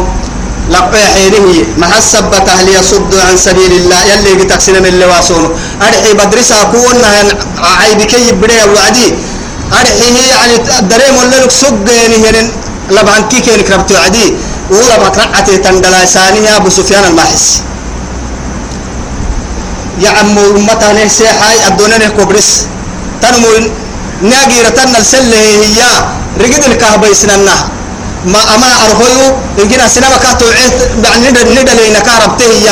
لقوا 0.70 1.06
حينه 1.14 1.48
مع 1.78 1.90
السبة 1.98 2.48
ليصدوا 2.66 3.22
عن 3.22 3.38
سبيل 3.38 3.72
الله. 3.72 4.00
يلي 4.14 4.34
بتقسم 4.46 4.74
من 4.74 4.86
اللواسون 4.86 5.44
أرحي 5.82 6.14
بدرسا 6.14 6.64
كون 6.64 7.02
عيبك 7.82 8.14
يبري 8.14 8.60
وعدي. 8.76 9.14
أرحي 9.74 10.30
يعني 10.30 10.56
الدريم 10.80 11.16
ولا 11.18 11.36
لك 11.44 11.52
سجيني 11.52 12.18
هن 12.26 12.52
لبعن 12.92 13.24
كيكي 13.30 13.58
نكربت 13.58 13.92
وعدي. 13.92 14.34
ولا 14.70 14.98
بكرعتي 14.98 15.58
تندلا 15.58 16.06
ثانية 16.06 16.58
أبو 16.58 16.70
سفيان 16.70 17.04
الماحس. 17.06 17.62
يا 20.04 20.10
عم 20.10 20.38
أمتها 20.38 20.94
نحسي 20.94 21.28
حي 21.28 21.68
الدنيا 21.68 22.10
كوبرس 22.18 22.68
تنمو 23.22 23.48
ناقيرة 24.22 24.70
تنال 24.70 25.06
سلة 25.06 25.38
هي 25.64 25.80
رجد 26.42 26.64
الكهبة 26.64 27.08
يسننا 27.08 27.56
ما 28.26 28.42
أما 28.56 28.70
أرهيو 28.84 29.28
إنكنا 29.60 29.88
سينما 29.88 30.18
كاتو 30.18 30.46
عيت 30.58 30.78
بعد 31.04 31.20
ندى 31.24 31.74
لينا 31.80 32.00
كهربته 32.00 32.46
هي 32.46 32.68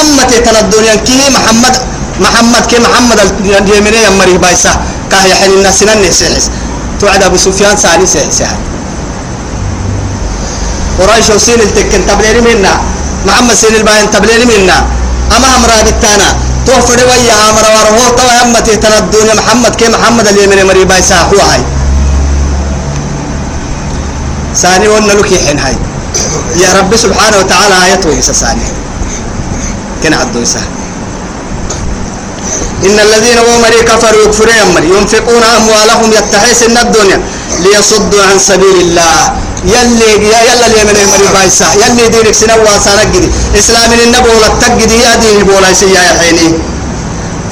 أما 0.00 0.22
تتنا 0.30 0.60
الدنيا. 0.60 0.94
كي 0.94 1.20
محمد 1.36 1.74
محمد 2.20 2.62
كي 2.66 2.78
محمد 2.78 3.18
اليميني 3.44 3.98
يمري 4.04 4.38
كاه 5.10 5.24
يحن 5.24 5.50
الناس 5.50 5.84
سيحس 6.18 6.50
توعد 7.00 7.22
أبو 7.22 7.36
سفيان 7.36 7.76
ساني 7.76 8.06
سيحس 8.06 8.42
قريش 10.98 11.30
وسين 11.30 11.60
التكن؟ 11.60 12.06
تبليني 12.08 12.40
منا. 12.40 12.72
محمد 13.26 13.54
سين 13.54 13.74
الباين 13.74 14.10
تبليني 14.10 14.44
منا. 14.44 14.78
أما 15.36 15.48
أمرا 15.56 15.82
بالتانا 15.82 16.28
توفر 16.66 16.98
ويا 17.08 17.36
أمر 17.50 17.64
وره 17.76 18.16
طوى 18.16 18.34
أمتي 18.42 18.76
تردون 18.76 19.28
محمد 19.36 19.74
كي 19.74 19.88
محمد 19.88 20.26
اليمين 20.26 20.66
مري 20.66 20.84
باي 20.84 21.02
ساحوا 21.02 21.42
هاي. 21.52 21.62
ثاني 24.56 24.88
وأنا 24.88 25.12
لك 25.12 25.28
حين 25.46 25.58
هاي. 25.58 25.76
يا 26.56 26.72
رب 26.80 26.96
سبحانه 26.96 27.36
وتعالى 27.38 27.74
آيات 27.84 28.06
ويسا 28.06 28.32
ثاني 28.32 28.64
كنا 30.02 30.16
عدو 30.16 30.40
يسا. 30.40 30.60
إن 32.86 32.98
الذين 33.06 33.38
ومري 33.38 33.80
كفروا 33.90 34.22
يكفرون 34.24 34.76
ينفقون 34.94 35.44
أموالهم 35.58 36.10
يتحيسن 36.18 36.76
الدنيا 36.76 37.18
ليصدوا 37.62 38.22
عن 38.30 38.38
سبيل 38.38 38.76
الله. 38.80 39.18
يلي 39.74 40.10
يلا 40.30 40.66
اللي 40.66 40.82
من 40.88 40.96
المري 41.02 41.28
بايسا. 41.34 41.66
يلي 41.82 42.08
دينك 42.14 42.34
سنوا 42.40 42.78
سنجدي 42.86 43.28
إسلام 43.58 43.90
النبو 43.92 44.30
تجدي 44.60 44.96
يا 45.04 45.14
دين 45.22 45.38
بولا 45.48 45.70
يا 45.96 46.04
حيني. 46.20 46.48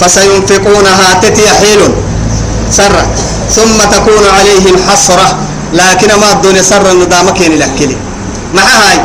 فسينفقونها 0.01 1.09
تتي 1.23 1.49
حيل. 1.61 1.81
سرة. 2.79 3.05
ثم 3.57 3.79
تكون 3.95 4.25
عليهم 4.37 4.77
حسرة. 4.87 5.29
لكن 5.73 6.11
ما 6.21 6.33
الدنيا 6.33 6.63
سرا 6.63 6.93
ندامك 6.95 7.41
يعني 7.41 7.57
لكلي. 7.57 7.97
مع 8.55 8.63
هاي. 8.63 8.99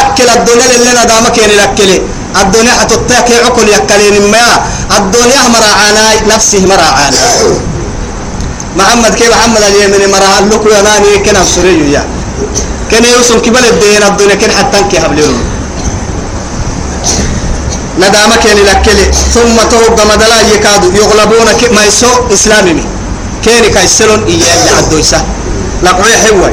أكل 0.00 0.28
الدنيا 0.38 0.66
اللي 0.76 0.90
ندامك 1.02 1.38
يعني 1.38 1.54
لكلي. 1.62 1.98
الدنيا 2.40 2.72
حتتاك 2.80 3.28
عقل 3.44 3.68
يكلين 3.68 4.30
ما 4.30 4.46
الدنيا 4.90 5.42
مراعانا 5.48 6.34
نفسه 6.34 6.66
مراعانا. 6.66 7.18
محمد 8.76 9.14
كيف 9.14 9.30
محمد 9.30 9.62
اليمن؟ 9.62 10.10
مرا 10.10 10.40
لك 10.50 10.64
يا 10.72 10.82
ناني 10.82 11.18
كنا 11.24 11.44
سوريو 11.44 11.84
يا. 11.92 12.06
كان 12.90 13.04
يوسف 13.04 13.40
كبل 13.40 13.64
الدين 13.64 14.02
الدنيا 14.02 14.34
كان 14.34 14.50
حتى 14.50 14.78
كي 14.90 15.00
حبلهم 15.00 15.38
ندامك 17.98 18.44
يعني 18.44 18.60
لكلي 18.60 19.12
ثم 19.34 19.56
توب 19.70 20.00
مدلا 20.10 20.40
يكادوا 20.54 20.92
يغلبون 20.94 21.48
ما 21.76 21.84
يسو 21.84 22.32
إسلامي. 22.32 22.84
كيني 23.44 23.68
كايسلون 23.68 24.24
إياه 24.24 24.76
عدويسا 24.76 25.20
لقوي 25.82 26.14
حوي. 26.24 26.52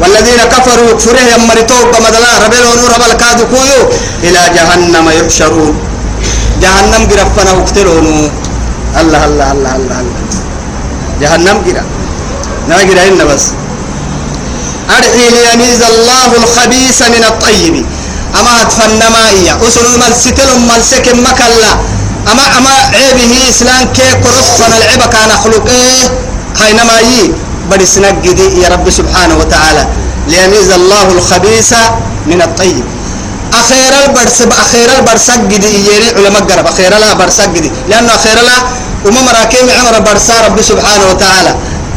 والذين 0.00 0.40
كفروا 0.52 0.92
كفره 0.92 1.20
يمرتوا 1.34 1.82
بمدلا 1.92 2.30
ربلوا 2.44 2.74
نور 2.76 2.90
ربل 2.94 3.12
كادوا 3.12 3.46
كويو. 3.46 3.82
إلى 4.22 4.40
جهنم 4.54 5.08
يحشرون. 5.08 5.87
جهنم 6.62 7.02
قرفنا 7.10 7.52
وقتلون 7.52 8.06
الله 9.00 9.22
الله 9.24 9.48
الله 9.52 9.72
الله 9.76 9.98
الله. 10.00 10.22
جهنم 11.20 11.56
قرف 11.66 11.86
ناقرا 12.68 13.02
إن 13.08 13.20
بس. 13.30 13.44
أرحي 14.96 15.24
ليميز 15.36 15.82
الله 15.82 16.28
الخبيث 16.42 16.98
من 17.14 17.24
الطيب. 17.30 17.74
أما 18.38 18.52
أتفنى 18.62 19.06
ما 19.14 19.24
هي 19.28 19.48
أسر 19.68 19.86
ملستل 20.02 20.50
ملسك 20.72 21.06
مكلا. 21.14 21.72
أما 22.32 22.44
أما 22.58 22.74
عيبه 22.94 23.32
إسلام 23.50 23.92
كي 23.96 24.08
قرص 24.24 24.48
فنلعب 24.58 25.02
كان 25.12 25.30
خلقه 25.44 25.84
حينما 26.58 26.98
يي. 27.00 27.32
بدسنا 27.70 28.10
جدي 28.24 28.62
يا 28.62 28.68
رب 28.68 28.90
سبحانه 28.90 29.36
وتعالى. 29.38 29.82
ليميز 30.28 30.70
الله 30.70 31.06
الخبيث 31.16 31.70
من 32.26 32.42
الطيب. 32.42 32.84
أخير 33.60 33.92
البرس 34.04 34.38
أخير 34.42 34.88
البرسك 34.98 35.40
جدي 35.50 35.70
يجري 35.88 36.08
علماء 36.16 36.42
قرب. 36.42 36.66
أخير 36.66 36.92
لا 36.98 37.14
برسك 37.14 37.48
جدي 37.48 37.70
لأنه 37.88 38.14
أخير 38.14 38.38
لا 38.48 38.56
وما 39.04 39.20
مراكم 39.22 39.66
عمر 39.78 39.98
برسا 40.06 40.34
رب 40.46 40.58
سبحانه 40.62 41.04
وتعالى. 41.10 41.52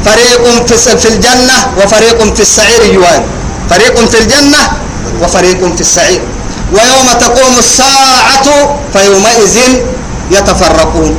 فريق 0.06 0.44
في 0.68 0.76
في 0.98 1.08
الجنة 1.14 1.58
وفريق 1.78 2.20
في 2.36 2.42
السعير 2.42 2.82
يوان. 2.94 3.22
فريق 3.70 3.96
في 4.12 4.18
الجنة 4.22 4.62
وفريق 5.22 5.62
في 5.76 5.82
السعير. 5.82 6.22
ويوم 6.74 7.08
تقوم 7.20 7.54
الساعة 7.60 8.48
فيومئذ 8.94 9.58
يتفرقون. 10.32 11.14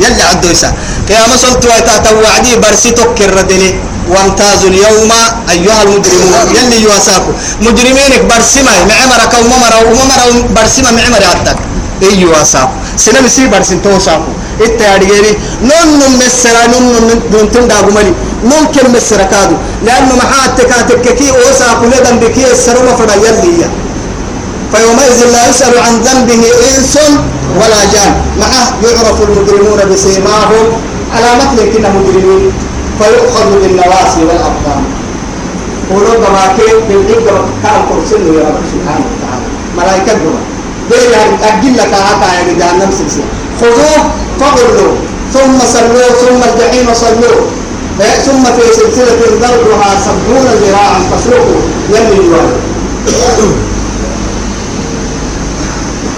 يلي 0.00 0.22
عدو 0.22 0.48
يسا 0.48 0.72
قيامة 1.08 1.36
سلطة 1.36 2.10
وعدي 2.22 2.56
برسي 2.56 2.90
تكر 2.90 3.40
دلي 3.50 3.70
وامتازوا 4.12 4.70
اليوم 4.70 5.12
أيها 5.54 5.82
المجرمون. 5.82 6.46
يلي 6.56 6.82
يواساكو 6.82 7.30
مجرمينك 7.60 8.22
برسمة 8.30 8.72
معمرك 8.90 9.32
وممر 9.40 9.74
وممر 9.88 10.20
برسمة 10.56 10.90
معمر 10.98 11.22
عدك 11.30 11.58
إيه 12.02 12.14
يواساكو 12.24 12.76
سنة 12.96 13.20
مسي 13.20 13.46
برسين 13.52 13.82
توساكو 13.82 14.30
إنت 14.64 14.80
يا 14.80 14.96
رجالي. 15.02 15.32
نون 15.68 15.88
نون 16.00 16.12
مسرا 16.20 16.62
نون 16.72 16.84
نون 16.92 17.20
نون 17.32 17.46
تنداغو 17.52 17.90
ملي 17.96 18.12
نون 18.50 18.64
كل 18.74 18.86
مسرا 18.94 19.24
كادو. 19.32 19.56
لأنه 19.86 20.12
محاتك 20.22 20.70
كي 21.18 21.28
أوساكو 21.30 21.84
ندم 21.92 22.16
بكي 22.22 22.52
السرمة 22.52 22.92
فدا 22.98 23.14
يلي 23.14 23.70
فيومئذ 24.72 25.20
لا 25.32 25.42
يسأل 25.48 25.74
عن 25.86 25.94
ذنبه 26.06 26.42
إنس 26.68 26.94
ولا 27.58 27.80
جان. 27.92 28.12
معه 28.40 28.64
يعرف 28.84 29.18
المجرمون 29.22 29.80
بسيماهم 29.90 30.66
على 31.14 31.30
مثل 31.40 31.58
كنا 31.72 31.88
مجرمين 31.88 32.52
فيؤخذ 32.98 33.48
بالنواسي 33.62 34.20
والأقدام. 34.28 34.82
قولوا 35.90 36.14
ضماكين 36.24 36.76
بالعقد 36.88 37.46
كان 37.62 37.80
قرسل 37.90 38.22
يا 38.38 38.46
رب 38.54 38.64
سبحانه 38.72 39.06
وتعالى. 39.12 39.46
ملائكة 39.78 40.12
دوا 40.12 40.40
دير 40.90 41.12
أجل 41.48 41.76
لك 41.76 41.94
هكا 42.08 42.28
يا 42.36 42.52
جهنم 42.60 42.90
سلسلة 42.98 43.24
خذوه 43.60 44.00
فغلوا 44.40 44.94
ثم 45.34 45.58
صلوا 45.74 46.08
ثم 46.22 46.40
الجحيم 46.50 46.94
صلوا 46.94 47.40
ثم 48.26 48.44
في 48.44 48.64
سلسلة 48.72 49.20
ذرعها 49.40 49.90
سبعون 50.04 50.46
ذراعا 50.62 51.00
فاسلكوا 51.10 51.60
يمين 51.90 52.20
الوالد. 52.20 53.73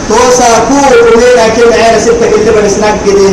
توسا 0.08 0.44
كو 0.68 0.76
كلنا 1.10 1.48
كم 1.48 1.72
عين 1.82 2.00
ستة 2.00 2.26
كده 2.30 2.60
بنسناك 2.60 2.94
كده 3.06 3.28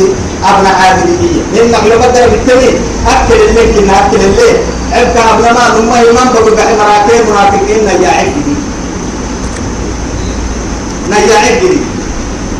أبنا 0.50 0.68
عادي 0.68 1.02
دي 1.20 1.60
من 1.62 1.72
مغلوب 1.72 2.02
بدر 2.02 2.28
بالتالي 2.28 2.68
أكل 3.14 3.34
الليل 3.48 3.74
كنا 3.74 3.92
أكل 4.06 4.16
الليل 4.16 4.56
أبقى 4.92 5.22
أبنا 5.34 5.52
ما 5.52 5.80
نما 5.80 6.00
يمان 6.00 6.28
بقول 6.34 6.54
بحي 6.54 6.74
مراتين 6.76 7.22
منافقين 7.30 7.84
نجاعك 7.84 8.26
دي. 8.46 8.54
نجاعك 11.10 11.60
دي. 11.60 11.78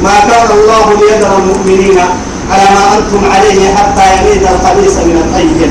ما 0.02 0.11
كان 0.28 0.59
الله 0.59 0.87
ليذر 1.00 1.37
المؤمنين 1.38 1.99
على 2.50 2.62
ما 2.75 2.85
أنتم 2.99 3.23
عليه 3.35 3.75
حتى 3.75 4.02
يميز 4.16 4.42
الخبيث 4.52 4.97
من 4.97 5.16
الطيب 5.25 5.71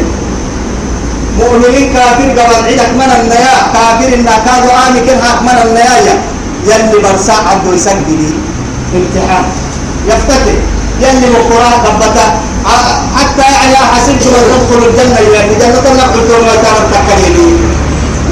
مؤمنين 1.40 1.94
كافر 1.94 2.30
قبل 2.42 2.66
عيدك 2.66 2.90
من 2.96 3.10
النيا 3.22 3.56
كافر 3.74 4.14
إن 4.14 4.26
كانوا 4.46 4.74
آمكن 4.88 5.16
حق 5.26 5.42
من 5.42 5.58
النيا 5.68 6.22
يلي 6.66 6.98
برسا 7.04 7.34
عبد 7.50 7.74
يسجلي 7.74 8.32
امتحان. 8.96 9.46
يفتكر 10.08 10.58
يلي 11.02 11.28
مقراه 11.30 11.74
قبتا 11.86 12.26
حتى 13.18 13.42
يعني 13.42 13.76
حسبت 13.94 14.24
من 14.34 14.44
تدخل 14.52 14.80
الجنة 14.88 15.20
يعني 15.34 15.54
جنة 15.56 15.86
الله 15.92 16.04
قلت 16.04 16.32
ما 16.48 16.56
كان 16.64 16.78
تكلمي 16.94 17.52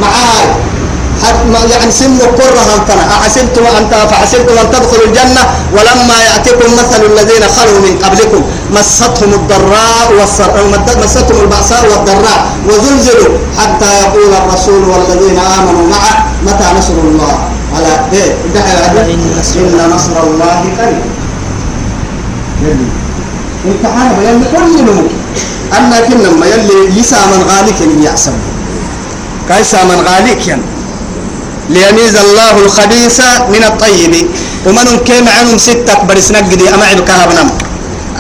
معاي. 0.02 0.48
يعني 1.72 1.92
سن 1.92 2.20
قرة 2.20 2.62
هلتنا 2.70 3.04
أحسبتم 3.22 3.66
أنت 3.78 3.94
فحسبتم 3.94 4.58
أن 4.58 4.72
تدخلوا 4.72 5.06
الجنة 5.06 5.42
ولما 5.74 6.18
يأتكم 6.28 6.74
مثل 6.74 7.02
الذين 7.06 7.44
خلوا 7.58 7.80
من 7.80 8.00
قبلكم. 8.04 8.42
مستهم 8.72 9.34
الضراء 9.34 10.08
والسراء 10.20 10.66
مستهم 11.04 11.42
البأساء 11.42 11.84
والضراء. 11.92 12.40
وزلزلوا 12.70 13.38
حتى 13.60 13.90
يقول 14.02 14.34
الرسول 14.34 14.90
والذين 14.90 15.40
آمنوا 15.40 15.88
معه 15.88 16.26
متى 16.46 16.66
نصر 16.78 16.94
الله؟ 16.94 17.51
على 17.76 17.92
إيه؟ 18.14 18.32
إن 19.56 19.96
نصر 19.96 20.24
الله 20.24 20.60
قريب. 20.80 21.04
يلي. 22.64 22.88
يلي 23.66 24.46
كل 24.52 24.84
نمو 24.86 25.04
أنا 25.78 26.00
كنا 26.08 26.46
يلي 26.46 27.00
يسا 27.00 27.18
من 27.32 27.42
غالك 27.50 27.80
يعسم 28.04 28.34
كيسا 29.50 29.84
من 29.84 30.00
غالك 30.08 30.48
يعني 30.48 30.62
ليميز 31.70 32.16
الله 32.16 32.54
الخبيث 32.66 33.22
من 33.50 33.64
الطيب. 33.64 34.14
ومن 34.66 34.88
كيم 35.06 35.26
عنهم 35.30 35.58
ستة 35.58 36.04
برسنا 36.04 36.38
قدي 36.38 36.70
أما 36.70 36.86
عبك 36.86 37.10
هبنم 37.10 37.50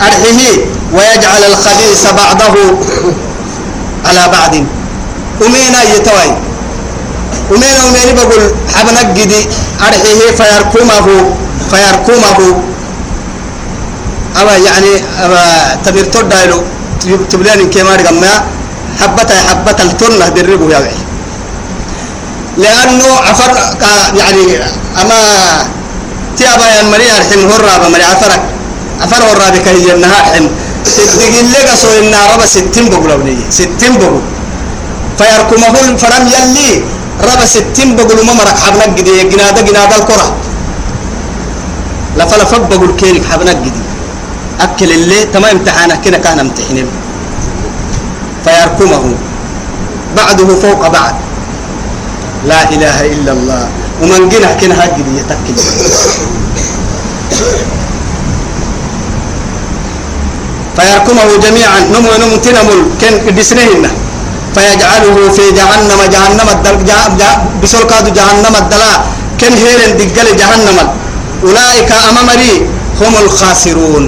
أرحيه 0.02 0.66
ويجعل 0.94 1.44
الخبيث 1.52 2.04
بعضه 2.22 2.56
على 4.06 4.24
بعض. 4.32 4.54
ومينا 5.42 5.82
يتوي؟ 5.96 6.51
ومين 7.52 7.76
ومين 7.88 8.10
بقول 8.16 8.44
حبنا 8.76 9.00
قدي 9.00 9.42
أرحيه 9.88 10.32
فيركمه 10.40 11.08
فيركمه 11.72 12.40
أما 14.42 14.54
يعني 14.68 14.92
أما 15.26 15.42
تبير 15.86 16.06
تودايلو 16.06 16.60
تبلين 17.30 17.70
كيما 17.70 17.96
رقم 17.96 18.24
حبة 19.00 19.32
حبة 19.50 19.78
التنة 19.84 20.28
دربه 20.36 20.68
يا 20.74 20.80
وعي 20.80 21.00
لأنه 22.58 23.06
عفر 23.28 23.52
يعني 24.20 24.44
أما 25.02 25.18
تيابا 26.38 26.66
يا 26.76 26.84
مريا 26.84 27.18
الحين 27.18 27.52
هرابا 27.52 27.88
مريا 27.90 28.06
عفرك. 28.06 28.42
عفر 29.02 29.24
هرابا 29.24 29.58
كي 29.66 29.94
النهار 29.94 30.24
حين 30.32 30.50
تدقين 30.86 31.46
لك 31.52 31.70
سو 31.82 31.88
إن 32.00 32.14
ربا 32.34 32.46
ستين 32.46 32.90
بقول 32.90 33.38
ستين 33.50 33.94
بقول. 33.98 34.22
فيركمه 35.18 35.76
الفرم 35.80 36.24
يلي. 36.28 36.84
ربا 37.24 37.46
ستين 37.46 37.96
بقول 37.96 38.26
ما 38.26 38.34
مرك 38.34 38.58
حبنا 38.64 38.86
جدي 38.98 39.24
جنادا 39.32 39.62
جنادا 39.62 39.96
الكرة. 39.98 40.28
لفلا 42.18 42.46
فب 42.46 42.70
بقول 42.70 42.92
كيرك 43.00 43.26
حبنا 43.32 43.54
جدي 43.54 43.82
أكل 44.60 44.92
اللي 44.92 45.26
تمام 45.34 45.58
امتحانه 45.58 45.96
كنا 45.96 46.18
كان 46.18 46.40
امتحنين. 46.40 46.88
فيركمه. 48.46 49.04
بعده 50.18 50.50
فوق 50.56 50.88
بعد. 50.88 51.16
لا 52.46 52.70
إله 52.70 52.98
إلا 53.14 53.32
الله. 53.32 53.70
ومن 54.02 54.30
جنا 54.30 54.54
كنا 54.60 54.84
هاجد 54.84 55.08
يتكل. 55.20 55.58
فيركمه 60.76 61.38
جميعا. 61.46 61.80
نمو 61.94 62.10
نمو 62.22 62.36
تنمل 62.46 62.80
كن 63.02 63.36
بسنهن 63.36 63.86
فيجعله 64.56 65.18
في 65.36 65.46
جهنم 65.60 66.00
جهنم 66.16 66.48
الدل 66.56 66.78
بسول 67.64 67.84
كادو 67.92 68.10
جهنم 68.20 68.54
الدلا. 68.62 68.94
كن 69.40 69.54
هيرن 69.62 69.92
دقل 70.00 70.28
جهنم. 70.42 70.78
أولئك 71.44 71.92
أمامري 72.10 72.54
هم 73.02 73.14
الخاسرون. 73.24 74.04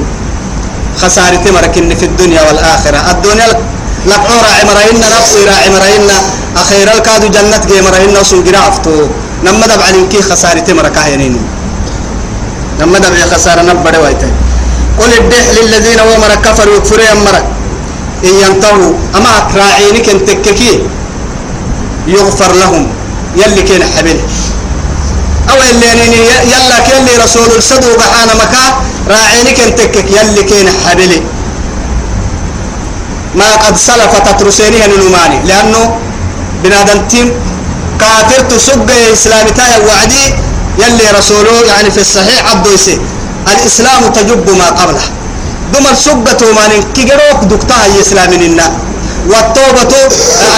خسارة 1.01 1.45
مركن 1.55 1.89
في 1.99 2.05
الدنيا 2.05 2.41
والآخرة. 2.47 2.99
الدنيا 3.11 3.47
لقعورا 4.09 4.51
عمرهن 4.59 5.01
نفسي 5.15 5.41
را 5.49 5.55
عمرهن. 5.65 6.09
أخيرا 6.61 6.91
الكادو 6.97 7.27
جنة 7.35 7.63
جي 7.69 7.81
مرهن 7.81 8.15
وسوق 8.21 8.47
رافتو 8.55 8.95
نما 9.45 9.65
دبع 9.67 9.89
لنكي 9.89 10.21
خسارة 10.29 10.67
مركا 10.77 11.07
ينين 11.13 11.35
نما 12.79 12.97
دبع 12.99 13.19
خسارة 13.33 13.61
نبدا 13.61 13.99
وايتا 14.03 14.29
قل 14.99 15.11
الدح 15.21 15.45
للذين 15.57 15.99
ومر 16.09 16.31
كفروا 16.45 16.75
يكفروا 16.77 17.05
يمرك 17.11 17.45
إن 18.23 18.33
ينتهوا 18.43 18.93
أما 19.15 19.47
راعينك 19.55 20.09
انتككي 20.09 20.79
يغفر 22.07 22.51
لهم. 22.53 22.87
يلي 23.35 23.61
كان 23.61 23.83
حبل 23.97 24.19
أو 25.49 25.55
اللي 25.71 25.87
يلا 26.53 26.79
كان 26.87 27.07
رسول 27.23 27.49
الصدو 27.57 27.97
بحانا 27.97 28.33
مكا. 28.33 28.65
راعينك 29.09 29.59
انتكك 29.59 30.05
يلي 30.11 30.43
كان 30.43 30.67
حبلي 30.85 31.21
ما 33.35 33.55
قد 33.55 33.77
سلف 33.77 34.13
تترسينها 34.25 34.87
نلوماني 34.87 35.47
لأنه 35.47 35.99
بنادم 36.63 37.07
تيم 37.07 37.31
كافر 37.99 38.41
تسق 38.49 38.85
إسلام 39.13 39.47
تايا 39.47 39.77
وعدي. 39.87 40.25
يلي 40.79 41.11
رسوله 41.19 41.61
يعني 41.67 41.91
في 41.91 42.01
الصحيح 42.01 42.51
عبد 42.51 42.67
الإسلام 43.47 44.01
تجب 44.13 44.49
ما 44.57 44.69
قبله. 44.69 45.01
دم 45.73 45.85
السقة 45.91 46.41
من 46.57 46.71
كيجروك 46.95 47.39
دكتها 47.51 47.85
إسلام 48.01 48.31
لنا 48.33 48.67
والتوبة 49.31 49.93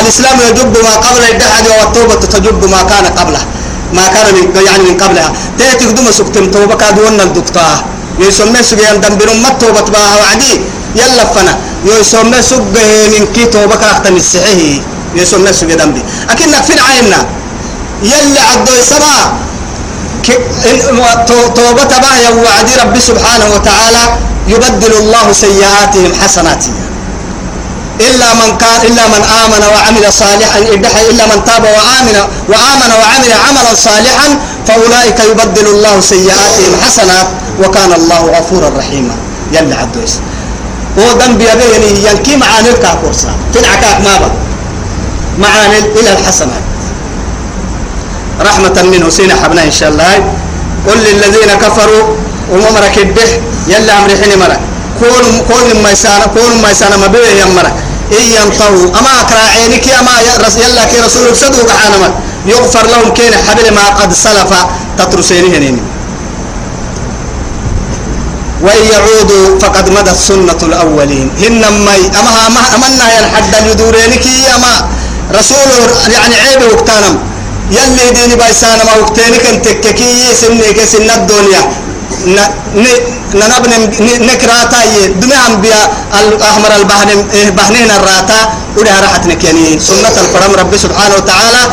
الإسلام 0.02 0.38
يجب 0.50 0.74
ما 0.88 0.94
قبل 1.06 1.24
الدحد 1.32 1.66
والتوبة 1.80 2.22
تجب 2.34 2.62
ما 2.74 2.82
كان 2.90 3.06
قبله. 3.20 3.42
ما 3.94 4.06
كان 4.14 4.28
من 4.36 4.46
يعني 4.68 4.84
من 4.90 4.98
قبلها. 4.98 5.30
تأتي 5.58 5.86
دم 5.86 6.08
سكتم 6.12 6.46
توبة 6.52 6.76
كادونا 6.76 7.24
الدكتها 7.24 7.76
يسمى 8.20 8.64
سجيان 8.64 9.02
دمبر 9.02 9.30
ما 9.44 9.50
توبة 9.62 9.88
بها 9.94 10.16
وعدي. 10.20 10.54
يلا 10.96 11.24
فنا. 11.34 11.54
يسمى 11.86 12.42
سجه 12.42 12.86
من 13.14 13.24
كي 13.36 13.46
توبة 13.46 13.76
كاختم 13.76 14.16
السحيه 14.16 14.82
يسمى 15.16 15.54
سجيان 15.54 15.78
دمبي. 15.78 16.02
أكنك 16.30 16.64
في 16.68 16.74
عيننا. 16.88 17.20
يلا 18.04 18.42
عدو 18.50 18.76
سما 18.90 19.16
توبة 21.56 21.92
بها 22.04 22.30
وعدي 22.46 22.74
ربي 22.82 23.00
سبحانه 23.00 23.48
وتعالى 23.56 24.04
يبدل 24.48 24.94
الله 24.94 25.32
سيئاتهم 25.32 26.12
حسنات 26.24 26.66
إلا 28.02 28.34
من 28.34 28.58
كان 28.58 28.82
إلا 28.82 29.08
من 29.08 29.22
آمن 29.44 29.64
وعمل 29.74 30.14
صالحا 30.14 30.60
إلا 31.10 31.26
من 31.32 31.46
تاب 31.46 31.64
وآمن 31.64 32.18
وآمن 32.50 32.92
وعمل 33.02 33.32
عملا 33.48 33.74
صالحا 33.76 34.28
فأولئك 34.68 35.20
يبدل 35.20 35.68
الله 35.68 36.00
سيئاتهم 36.00 36.74
حسنات 36.86 37.28
وكان 37.64 37.94
الله 37.94 38.22
غفورا 38.36 38.70
رحيما. 38.78 39.16
يلا 39.54 39.76
عدوس 39.76 40.14
هو 41.00 41.08
ذنب 41.20 41.42
يبيني 41.42 42.10
ينكي 42.10 42.36
معاني 42.38 42.70
الكاكورسا 42.70 43.32
تنعكاك 43.54 44.02
ما 44.02 44.14
معاني 45.38 45.80
إلى 45.80 46.14
الحسنات. 46.14 46.75
رحمة 48.50 48.78
منه 48.94 49.10
سينا 49.10 49.36
حبنا 49.44 49.64
إن 49.64 49.72
شاء 49.72 49.90
الله. 49.90 50.14
قل 50.88 50.98
للذين 50.98 51.52
كفروا 51.62 52.04
وممرك 52.52 52.96
الدح 52.98 53.30
يلا 53.68 54.00
أمري 54.00 54.16
حين 54.22 54.40
مرك 54.40 54.60
كون 55.00 55.26
كون 55.50 55.82
ما 55.84 55.92
يسانا 55.92 56.26
كون 56.26 56.62
ما 56.62 56.70
يسانا 56.72 56.98
ما 56.98 57.08
بيه 57.08 57.42
يمرك 57.42 57.74
إن 58.12 58.26
ينطوا 58.38 59.00
أما 59.00 59.12
أكرا 59.22 59.40
عينك 59.40 59.86
أما 60.00 60.12
يلا 60.22 60.84
كي 60.86 60.98
رسول 61.06 61.36
صدوق 61.36 61.70
حانما 61.82 62.10
يغفر 62.46 62.86
لهم 62.88 63.10
كين 63.18 63.34
حبل 63.48 63.74
ما 63.74 63.86
قد 64.00 64.14
سلف 64.14 64.52
تترسينه 64.98 65.58
هنين 65.58 65.78
وإن 68.62 68.84
يعودوا 68.94 69.60
فقد 69.60 69.90
مدت 69.90 70.16
سنة 70.16 70.58
الأولين. 70.64 71.30
هن 71.42 71.62
مي 71.86 72.02
أما 72.20 72.48
أما 72.48 72.62
أمنا 72.76 73.06
ينحد 73.20 73.56
اليدورينك 73.56 74.26
أما 74.56 74.74
رسول 75.40 75.70
يعني 76.14 76.36
عيب 76.36 76.62
وقتانم 76.72 77.16
يلي 77.72 78.12
ديني 78.14 78.36
بايسانا 78.36 78.84
ما 78.84 78.94
وقتينك 79.02 79.46
انت 79.46 79.68
كي 79.88 80.34
سنك 80.42 80.80
سن 80.86 81.10
الدنيا. 81.10 81.62
ننبن 83.34 83.74
نكراتا 84.30 84.80
دمي 85.22 85.36
أنبياء 85.48 85.86
الأحمر 86.20 86.72
البحر 86.80 87.10
بحنين 87.58 87.90
الراتا. 87.92 88.40
وده 88.78 89.00
راحت 89.02 89.26
نكيني. 89.28 89.80
سنة 89.80 90.16
الفرم 90.24 90.52
رب 90.62 90.74
سبحانه 90.78 91.16
وتعالى. 91.16 91.64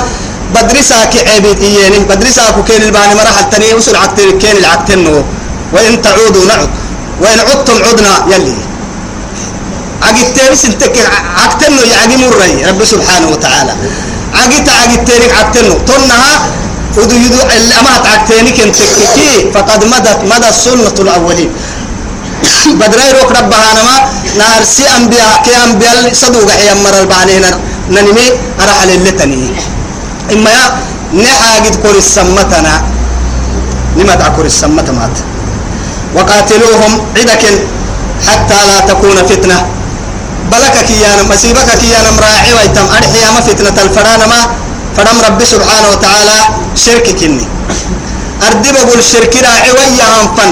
بدرسا 0.55 1.05
كعبيد 1.13 1.59
إياني. 1.63 1.99
بدرسا 2.09 2.45
كين 2.67 2.83
الباني 2.83 3.15
مرحل 3.15 3.51
تانية 3.51 3.75
وصل 3.75 3.97
كين 4.41 4.57
العكتين 4.57 5.25
وإن 5.73 6.03
تعودوا 6.03 6.45
نعد. 6.45 6.71
وإن 7.21 7.39
عدتم 7.41 7.79
عدنا 7.89 8.13
يلي. 8.33 8.55
عقدتين 10.03 10.55
سنتك 10.63 10.97
عكتين 11.43 11.73
يعقي 11.93 12.17
مري. 12.17 12.65
رب 12.69 12.81
سبحانه 12.85 13.29
وتعالى. 13.29 13.75
عقدت 14.35 14.69
عقدتين 14.69 15.23
عكتين 15.39 15.85
تنها 15.87 16.35
ودو 16.97 17.17
يدو 17.25 17.41
أما 17.81 17.95
تعكتين 18.05 18.47
كنت 18.57 18.77
فقد 19.55 19.81
مدت 19.85 20.19
مدى 20.33 20.49
السنة 20.49 20.97
الأولين. 21.05 21.51
بدري 22.81 23.07
روك 23.21 23.31
ربها 23.39 23.69
نما. 23.79 23.97
نهر 24.39 24.63
سي 24.65 24.85
أنبياء 24.97 25.43
كي 25.45 25.53
أنبياء 25.65 26.13
صدوق 26.13 26.51
حيام 26.51 26.79
مر 26.85 26.95
البانين 27.01 27.45
ننمي. 27.91 28.27
أرحل 28.63 28.91
اللتني 28.91 29.45
إما 30.33 30.51
يا 30.51 30.65
نحاجد 31.23 31.75
كور 31.83 31.97
السمتنا. 32.05 32.75
لما 33.97 34.15
تعكر 34.15 34.45
السمت 34.45 34.89
مات. 34.91 35.17
وقاتلوهم 36.17 36.93
عدك 37.17 37.45
حتى 38.29 38.59
لا 38.69 38.79
تكون 38.89 39.17
فتنة. 39.31 39.82
بلك 40.53 40.77
كيانا 40.89 41.23
مسيبك 41.31 41.69
كيانا 41.83 42.11
مراعي 42.17 42.53
ويتم. 42.57 42.87
أرحي 42.97 43.23
ما 43.35 43.41
فتنة 43.41 43.77
الفران 43.85 44.23
ما. 44.33 44.41
فرم 44.97 45.19
ربي 45.27 45.47
سبحانه 45.55 45.89
وتعالى 45.93 46.39
شرك 46.85 47.07
كني. 47.21 47.47
أردب 48.47 48.75
بقول 48.75 48.99
الشرك 48.99 49.35
راعي 49.47 49.71
وياهم 49.77 50.27
فن 50.37 50.51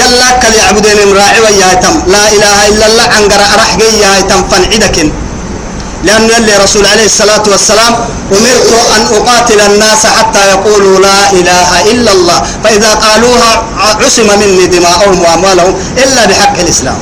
يلا 0.00 0.28
كل 0.42 0.54
يعبدين 0.60 0.98
راعي 1.16 1.40
وياهم 1.44 1.94
لا 2.14 2.24
إله 2.34 2.56
إلا 2.68 2.86
الله 2.86 3.06
عنقر 3.16 3.40
أرح 3.54 3.70
جيهم 3.80 4.40
فن 4.50 4.62
عدكن. 4.72 5.08
لأن 6.04 6.30
يلي 6.30 6.54
رسول 6.64 6.86
عليه 6.86 7.06
الصلاة 7.06 7.42
والسلام 7.52 7.92
أمرت 8.36 8.70
أن 8.96 9.02
أقاتل 9.16 9.60
الناس 9.60 10.02
حتى 10.06 10.42
يقولوا 10.54 10.98
لا 10.98 11.20
إله 11.32 11.70
إلا 11.92 12.12
الله. 12.12 12.38
فإذا 12.64 12.90
قالوها 12.94 13.52
عصم 14.02 14.28
مني 14.40 14.66
دماءهم 14.66 15.16
وأموالهم 15.22 15.74
إلا 16.02 16.22
بحق 16.26 16.56
الإسلام. 16.58 16.98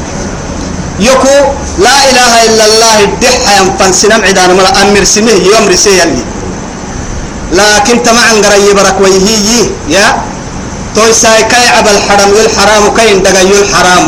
يكو 0.98 1.36
لا 1.78 1.96
إله 2.10 2.32
إلا 2.46 2.64
الله 2.66 2.96
الدحى 3.04 3.52
ينفن 3.60 3.92
سنم 3.92 4.20
عدان 4.24 4.50
ملا 4.56 4.82
أمر 4.82 5.04
سمه 5.04 5.32
يوم 5.32 5.64
رسي 5.68 5.90
يلي 6.00 6.24
لكن 7.52 8.02
تمع 8.02 8.26
قري 8.44 8.72
برك 8.74 8.96
ويهي 9.00 9.70
يا؟ 9.88 10.06
توي 10.94 11.12
ساي 11.12 11.42
كاي 11.50 11.66
عبل 11.68 11.90
الحرام 11.98 12.30
والحرام 12.36 12.84
كاين 12.96 13.22
دقا 13.22 13.42
الحرام 13.42 14.06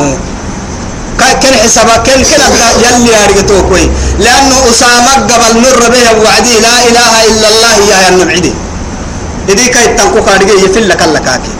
كان 1.18 1.54
حسابك 1.64 2.02
كان 2.06 2.20
كان 2.22 2.74
يلي 2.84 3.12
أرجتوه 3.24 3.60
كوي. 3.68 3.86
لأنه 4.18 4.56
أسامة 4.70 5.12
قبل 5.30 5.52
مر 5.64 5.80
به 5.94 6.06
وعدي 6.24 6.54
لا 6.60 6.74
إله 6.88 7.12
إلا 7.30 7.48
الله 7.48 7.74
يا 7.90 8.08
النبعدي 8.08 8.52
إذا 9.48 9.66
كاي 9.74 9.86
تنكو 9.94 10.24
كارجي 10.24 10.52
يفل 10.64 10.88
لك 10.88 11.02
لكاكي 11.14 11.52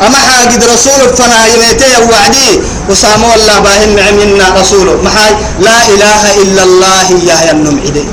أما 0.00 0.18
حاجد 0.18 0.64
رسول 0.64 1.16
فنا 1.16 1.46
يميتي 1.46 1.96
وعدي 2.10 2.60
أسامة 2.92 3.30
والله 3.30 3.58
باهم 3.58 4.16
منا 4.18 4.60
رسول 4.60 5.04
محاي 5.04 5.34
لا 5.60 5.78
إله 5.88 6.42
إلا 6.42 6.62
الله 6.62 7.06
يا 7.30 7.50
النبعدي 7.50 8.04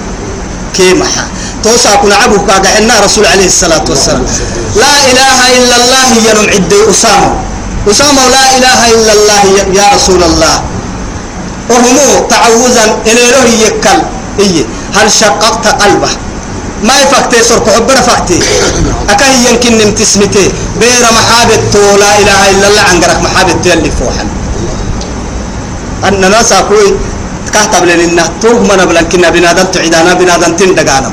كي 0.74 0.94
محا 0.94 1.26
توسع 1.64 1.96
كنا 1.96 2.16
عبو 2.16 2.46
كاقعنا 2.46 3.00
رسول 3.06 3.26
عليه 3.26 3.46
الصلاة 3.46 3.86
والسلام. 3.90 4.26
لا 4.76 4.94
إله 5.12 5.38
إلا 5.58 5.76
الله 5.76 6.08
يا 6.28 6.34
نمعدي 6.34 6.90
أسامة 6.90 7.34
أسامة 7.92 8.22
لا 8.28 8.46
إله 8.58 8.80
إلا 8.92 9.14
الله 9.14 9.44
يا 9.74 9.86
رسول 9.96 10.24
الله. 10.24 10.64
وهم 11.70 11.98
تعوزا 12.30 12.86
إلى 13.08 13.22
يكل. 13.66 14.00
إيه؟ 14.40 14.66
هل 14.96 15.12
شققت 15.12 15.68
قلبه؟ 15.68 16.10
ما 16.84 16.94
يفكتي 17.02 17.44
سرق 17.44 17.70
حبنا 17.76 18.02
فكتي 18.02 18.40
أكاي 19.10 19.34
يمكن 19.50 19.78
نمتسمتي. 19.78 20.46
بير 20.80 21.04
محابة 21.20 21.74
لا 22.04 22.12
إله 22.22 22.42
إلا 22.52 22.68
الله 22.68 22.84
عنقرك 22.90 23.20
محابة 23.26 23.62
يلي 23.66 23.92
فوحا 23.92 24.26
أن 26.08 26.22
ناس 26.32 26.52
أقول 26.52 26.98
كهتب 27.54 27.84
لنا 27.86 28.26
توه 28.42 28.60
من 28.70 28.82
بلن 28.90 29.06
كنا 29.12 29.30
بنادم 29.30 29.68
تعيدانا 29.74 30.14
بنادم 30.14 30.52
تندقانا. 30.60 31.12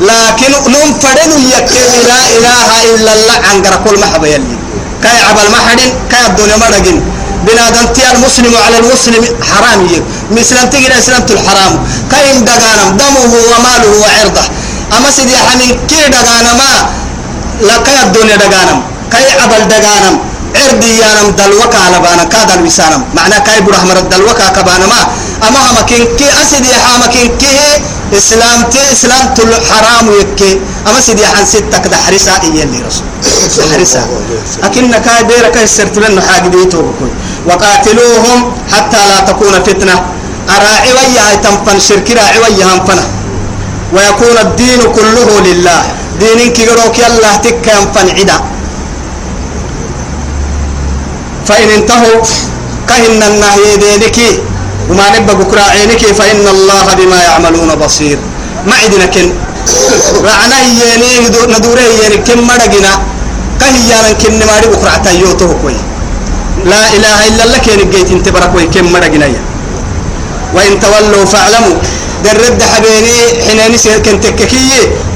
لكن 0.00 0.52
نم 0.72 0.88
فدن 1.02 1.30
يكي 1.54 1.86
لا 2.10 2.20
إله 2.36 2.68
إلا 2.94 3.12
الله 3.16 3.38
عنقرك 3.50 3.80
كل 3.84 3.96
محبة 4.00 4.28
يلي. 4.28 4.56
كاي 5.02 5.22
عبل 5.28 5.46
محدين 5.56 5.92
كاي 6.10 6.26
الدنيا 6.26 6.56
مرقين 6.56 6.98
بنادم 7.46 7.86
تي 7.94 8.02
المسلم 8.12 8.54
على 8.64 8.76
المسلم 8.78 9.24
حرام 9.50 9.80
يك 9.92 10.04
مثلا 10.30 10.64
تجي 10.64 10.98
اسلام 10.98 11.24
الحرام 11.30 11.74
كاين 12.10 12.44
دغانم 12.44 12.96
دمه 13.00 13.32
وماله 13.50 13.92
وعرضه. 14.02 14.44
أما 14.96 15.10
سيدي 15.16 15.36
حمين 15.36 15.80
كي 15.88 16.08
دغانم 16.14 16.56
ما 16.60 16.70
لا 17.66 17.76
كاي 17.86 18.02
الدنيا 18.02 18.36
دغانم 18.36 18.78
كاي 19.12 19.30
عبل 19.40 19.68
دغانم 19.68 20.16
عردي 20.56 20.98
يانم 20.98 21.30
دلوكا 21.38 21.78
على 21.86 21.98
بانا 22.04 22.24
كاد 22.24 22.50
الوسانم 22.50 23.02
معنى 23.14 23.40
كاي 23.46 23.60
برحمر 23.60 23.98
الدلوكا 23.98 24.48
كبانا 24.56 24.86
ما 24.92 25.00
أما 25.48 25.58
هم 25.70 25.78
كين 25.88 26.04
كي 26.18 26.28
اسيدي 26.42 26.74
حام 26.74 27.02
كين 27.14 27.28
كي 27.38 27.56
إسلام 28.18 28.62
تي 28.72 28.92
إسلام 28.92 29.34
تل 29.34 29.54
حرام 29.70 30.06
يكي. 30.20 30.60
أما 30.86 31.00
سيدي 31.00 31.26
حن 31.26 31.44
ستك 31.46 31.86
ده 31.86 31.96
حرسا 31.96 32.32
يلي 32.42 32.82
رسول. 32.86 33.06
حرسا 33.72 34.02
اكن 34.62 34.92
كاي 35.06 35.22
بيرك 35.24 35.64
سرت 35.64 35.98
لنا 35.98 36.22
حاجة 36.28 36.48
ديتو 36.48 36.82
بكوي 36.82 37.10
وقاتلوهم 37.46 38.52
حتى 38.72 38.96
لا 39.08 39.20
تكون 39.20 39.52
فتنة. 39.66 39.96
أراعي 40.56 40.92
ويا 40.92 41.34
تنفن 41.44 41.80
شرك 41.80 42.10
راعي 42.10 42.38
ويا 42.38 42.84
فنا 42.86 43.04
ويكون 43.94 44.36
الدين 44.46 44.80
كله 44.96 45.28
لله. 45.48 45.82
دينك 46.20 46.58
يروك 46.58 46.96
يلا 46.98 47.36
تك 47.44 47.64
ينفن 47.66 48.08
عدا. 48.18 48.38
فإن 51.48 51.68
انتهوا 51.78 52.22
كهن 52.88 53.20
النهي 53.30 53.76
دينك 53.84 54.18
وما 54.90 55.06
نبى 55.14 55.32
بكرة 55.40 55.64
عينك 55.74 56.02
فإن 56.18 56.44
الله 56.54 56.86
بما 56.98 57.18
يعملون 57.28 57.70
بصير. 57.74 58.18
ما 58.66 58.74
عندنا 58.82 59.06
كن. 59.14 59.28
رعنا 60.28 60.58
يني 60.80 61.10
ندوره 61.54 61.86
يني 62.02 62.16
كم 62.26 62.40
مرقنا. 62.46 62.92
كهيانا 63.60 64.12
كن 64.20 64.38
ماري 64.46 64.66
بكرة 64.72 64.96
تيوته 65.04 65.50
كوي. 65.62 65.76
لا 66.64 66.82
إله 66.96 67.16
إلا 67.28 67.42
الله 67.44 67.58
كن 67.64 67.90
جيت 67.90 68.10
انت 68.10 68.28
بركوي 68.28 68.66
كم 68.74 68.92
مرقنا 68.92 69.49
وإن 70.54 70.80
تولوا 70.80 71.24
فاعلموا. 71.24 71.76
درد 72.24 72.62
حبيني 72.62 73.16
حناني 73.48 73.78
سيكن 73.78 74.20
تككي 74.20 74.70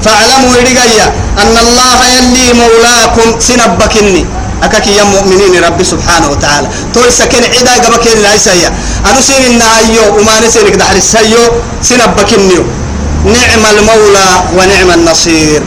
فاعلموا 0.05 0.57
رجايا 0.57 1.07
أن 1.43 1.55
الله 1.65 1.99
يلي 2.17 2.47
مولاكم 2.53 3.41
سنبكني. 3.41 4.25
أكاك 4.63 4.87
يا 4.87 5.05
مؤمنين 5.05 5.65
ربي 5.65 5.85
سبحانه 5.85 6.29
وتعالى. 6.33 6.69
تول 6.95 7.13
سكن 7.13 7.45
عدا 7.45 7.75
قبك 7.85 8.07
لا 8.25 8.35
يسيا 8.35 8.73
أنا 9.05 9.21
سين 9.21 9.45
النهايو 9.53 10.17
وما 10.17 10.41
نسينك 10.41 10.75
دحر 10.81 10.97
السيو 10.97 11.45
سنبكنيو. 11.83 12.65
نعم 13.25 13.63
المولى 13.75 14.29
ونعم 14.57 14.91
النصير. 14.99 15.63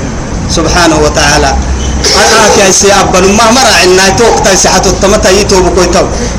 سبحانه 0.50 0.98
وتعالى. 1.06 1.52
كيسي 2.56 2.94
أبن 2.94 3.34
ما 3.38 3.52
مرع 3.52 3.84
إن 3.84 4.16
توك 4.18 4.48
تيسي 4.48 4.70
حتى 4.70 4.90
التمتى 4.90 5.40
يتوب 5.40 5.80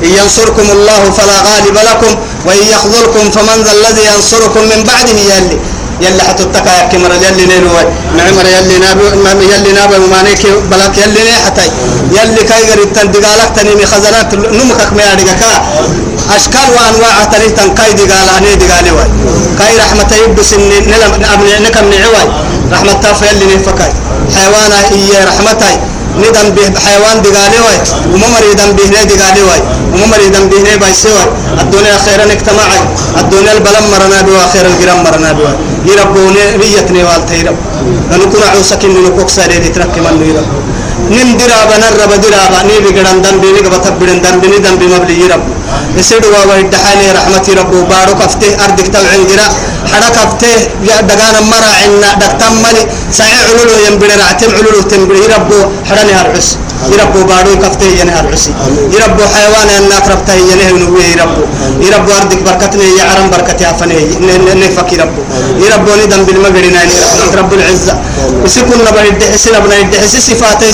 إن 0.03 0.11
ينصركم 0.19 0.71
الله 0.71 1.11
فلا 1.17 1.37
غالب 1.49 1.77
لكم 1.89 2.15
وإن 2.45 2.67
يخذلكم 2.67 3.31
فمن 3.31 3.63
ذا 3.63 3.71
الذي 3.71 4.01
ينصركم 4.15 4.61
من 4.61 4.83
بعده 4.83 5.19
يلي. 5.19 5.59
يلي 6.01 6.23
حتى 6.23 6.43
التكا 6.43 6.71
يكي 6.83 6.97
مرة 6.97 7.13
يلي 7.13 7.45
نينو 7.45 7.69
نعمر 8.17 8.45
يلي 8.45 8.75
يلي 9.53 9.71
نابو 9.71 10.07
مانيك 10.11 10.47
بلاك 10.71 10.97
يلي 10.97 11.21
ني 11.27 11.35
يلي 12.17 12.43
كاي 12.49 12.71
غريب 12.71 12.93
تندقالك 12.93 13.49
تنمي 13.55 13.85
خزانات 13.85 14.33
نمكك 14.35 14.93
ما 14.93 15.01
يعرقك 15.03 15.43
أشكال 16.35 16.69
وأنواع 16.75 17.23
تنين 17.31 17.55
تنكاي 17.55 17.93
دقال 17.93 18.29
أني 18.37 18.55
دقالي 18.55 18.91
واي 18.91 19.09
كاي 19.59 19.77
رحمة 19.77 20.11
يبس 20.23 20.53
نلم 20.53 21.11
نكم 21.65 21.85
نعواي 21.89 22.27
رحمة 22.71 22.93
تاف 22.93 23.21
يلي 23.21 23.55
نفكاي 23.55 23.93
حيوانا 24.35 24.79
إيه 24.91 25.23
رحمتاي. 25.25 25.88
ندم 26.17 26.47
به 26.55 26.65
حيوان 26.85 27.17
دقالي 27.25 27.59
واي 27.65 27.77
وممر 28.13 28.43
يدم 28.51 28.69
به 28.77 28.85
ني 28.93 29.01
دقالي 29.11 29.41
واي 29.49 29.61
وممر 29.93 30.19
يدم 30.27 30.43
به 30.49 30.57
ني 30.65 30.73
بايسي 30.81 31.09
واي 31.15 31.27
الدنيا 31.63 31.95
خيرا 32.05 32.25
اجتماعي 32.35 32.81
الدنيا 33.21 33.51
البلم 33.57 33.85
مرنا 33.93 34.19
بوا 34.27 34.43
خير 34.53 34.65
الجرام 34.71 34.99
مرنا 35.05 35.31
بوا 35.37 35.51
يربوني 35.89 36.43
ريتني 36.61 37.01
والتي 37.07 37.41
رب 37.47 37.57
نكون 38.21 38.43
عوسك 38.53 38.83
إن 38.85 38.95
نكوك 39.05 39.29
ساري 39.37 39.57
ترك 39.75 39.95
من 40.05 40.15
يرب 40.29 40.47
نم 41.15 41.29
درابا 41.39 41.75
نرب 41.81 42.11
درابا 42.23 42.59
ني 42.67 42.75
بقدان 42.83 43.17
دم 43.23 43.35
بيني 43.41 43.59
قبطب 43.65 43.93
بدن 43.99 44.19
دم 44.23 44.35
بيني 44.41 44.57
دم 44.65 44.75
بمبلي 44.79 45.15
يرب 45.23 45.43
يسيد 45.97 46.25
ووايد 46.25 46.69
دحاني 46.69 47.11
رحمتي 47.17 47.51
رب 47.59 47.73
بارو 47.91 48.13
كفته 48.21 48.49
أردك 48.65 48.87
توعين 48.93 49.23
جرا. 49.29 49.47
حرك 49.91 50.15
كفته 50.17 50.53
دقانا 51.09 51.39
مرا 51.51 51.71
عنا 51.81 52.09
دكتم 52.21 52.53
ملي. 52.63 52.83
سعي 53.17 53.35
علولو 53.47 53.75
ينبري 53.87 54.15
رعتم 54.21 54.51
علولو 54.57 54.81
تنبري. 54.91 55.21
ربو 55.35 55.59
حراني 55.89 56.13
هرعس 56.19 56.49
يربو 56.93 57.19
بارو 57.29 57.53
كفته 57.63 57.87
ينه 57.99 58.13
هرعسي 58.19 58.51
يربو 58.95 59.23
حيوان 59.33 59.69
أنك 59.77 60.05
ربته 60.11 60.33
ينه 60.49 60.67
نوي 60.81 61.03
يربو 61.13 61.43
يربو 61.85 62.11
أردك 62.19 62.41
بركتني. 62.47 62.87
يعرم 62.99 63.27
بركتي 63.33 63.69
أفني. 63.69 63.97
نفك 64.61 64.89
يربو 64.93 65.21
يربو 65.63 65.91
ندم 65.99 66.21
بالمقرنا 66.27 66.81
رحمة 66.89 67.35
رب 67.39 67.51
العزة. 67.53 67.93
يسكن 68.45 68.79
نبا 68.87 69.01
يدحسي 69.09 69.49
نبنا 69.55 69.75
يدحسي 69.81 70.19
صفاته 70.27 70.67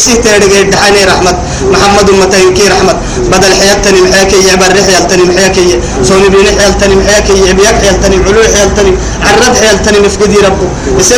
يدحاني 0.62 1.02
رحمة. 1.12 1.32
محمد 1.74 2.08
أمتين 2.10 2.68
رحمة. 2.74 2.94
بدل 3.32 3.52
حياتني 3.60 4.02
محيكي 4.02 4.38
يعبر 4.48 4.72
سوني 6.04 6.28
بين 6.30 6.48
علو 8.28 8.42
مفقدي 10.06 10.38
ربه 10.48 10.68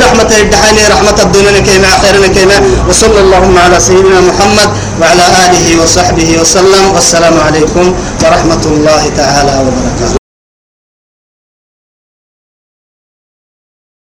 رحمة 0.04 0.30
يدحاني 0.42 0.82
رحمة 0.94 1.18
الدنيا 1.26 1.60
كيما 1.60 1.88
كيما. 2.28 2.58
وصلى 2.90 3.20
اللهم 3.20 3.56
على 3.58 3.80
سيدنا 3.80 4.20
محمد 4.30 4.70
وعلى 5.02 5.26
آله 5.46 5.66
وصحبه 5.84 6.30
وسلم. 6.42 6.84
والسلام 6.96 7.36
عليكم 7.48 7.86
ورحمة 8.24 8.64
الله 8.66 9.04
تعالى 9.18 9.54
وبركاته. 9.66 10.17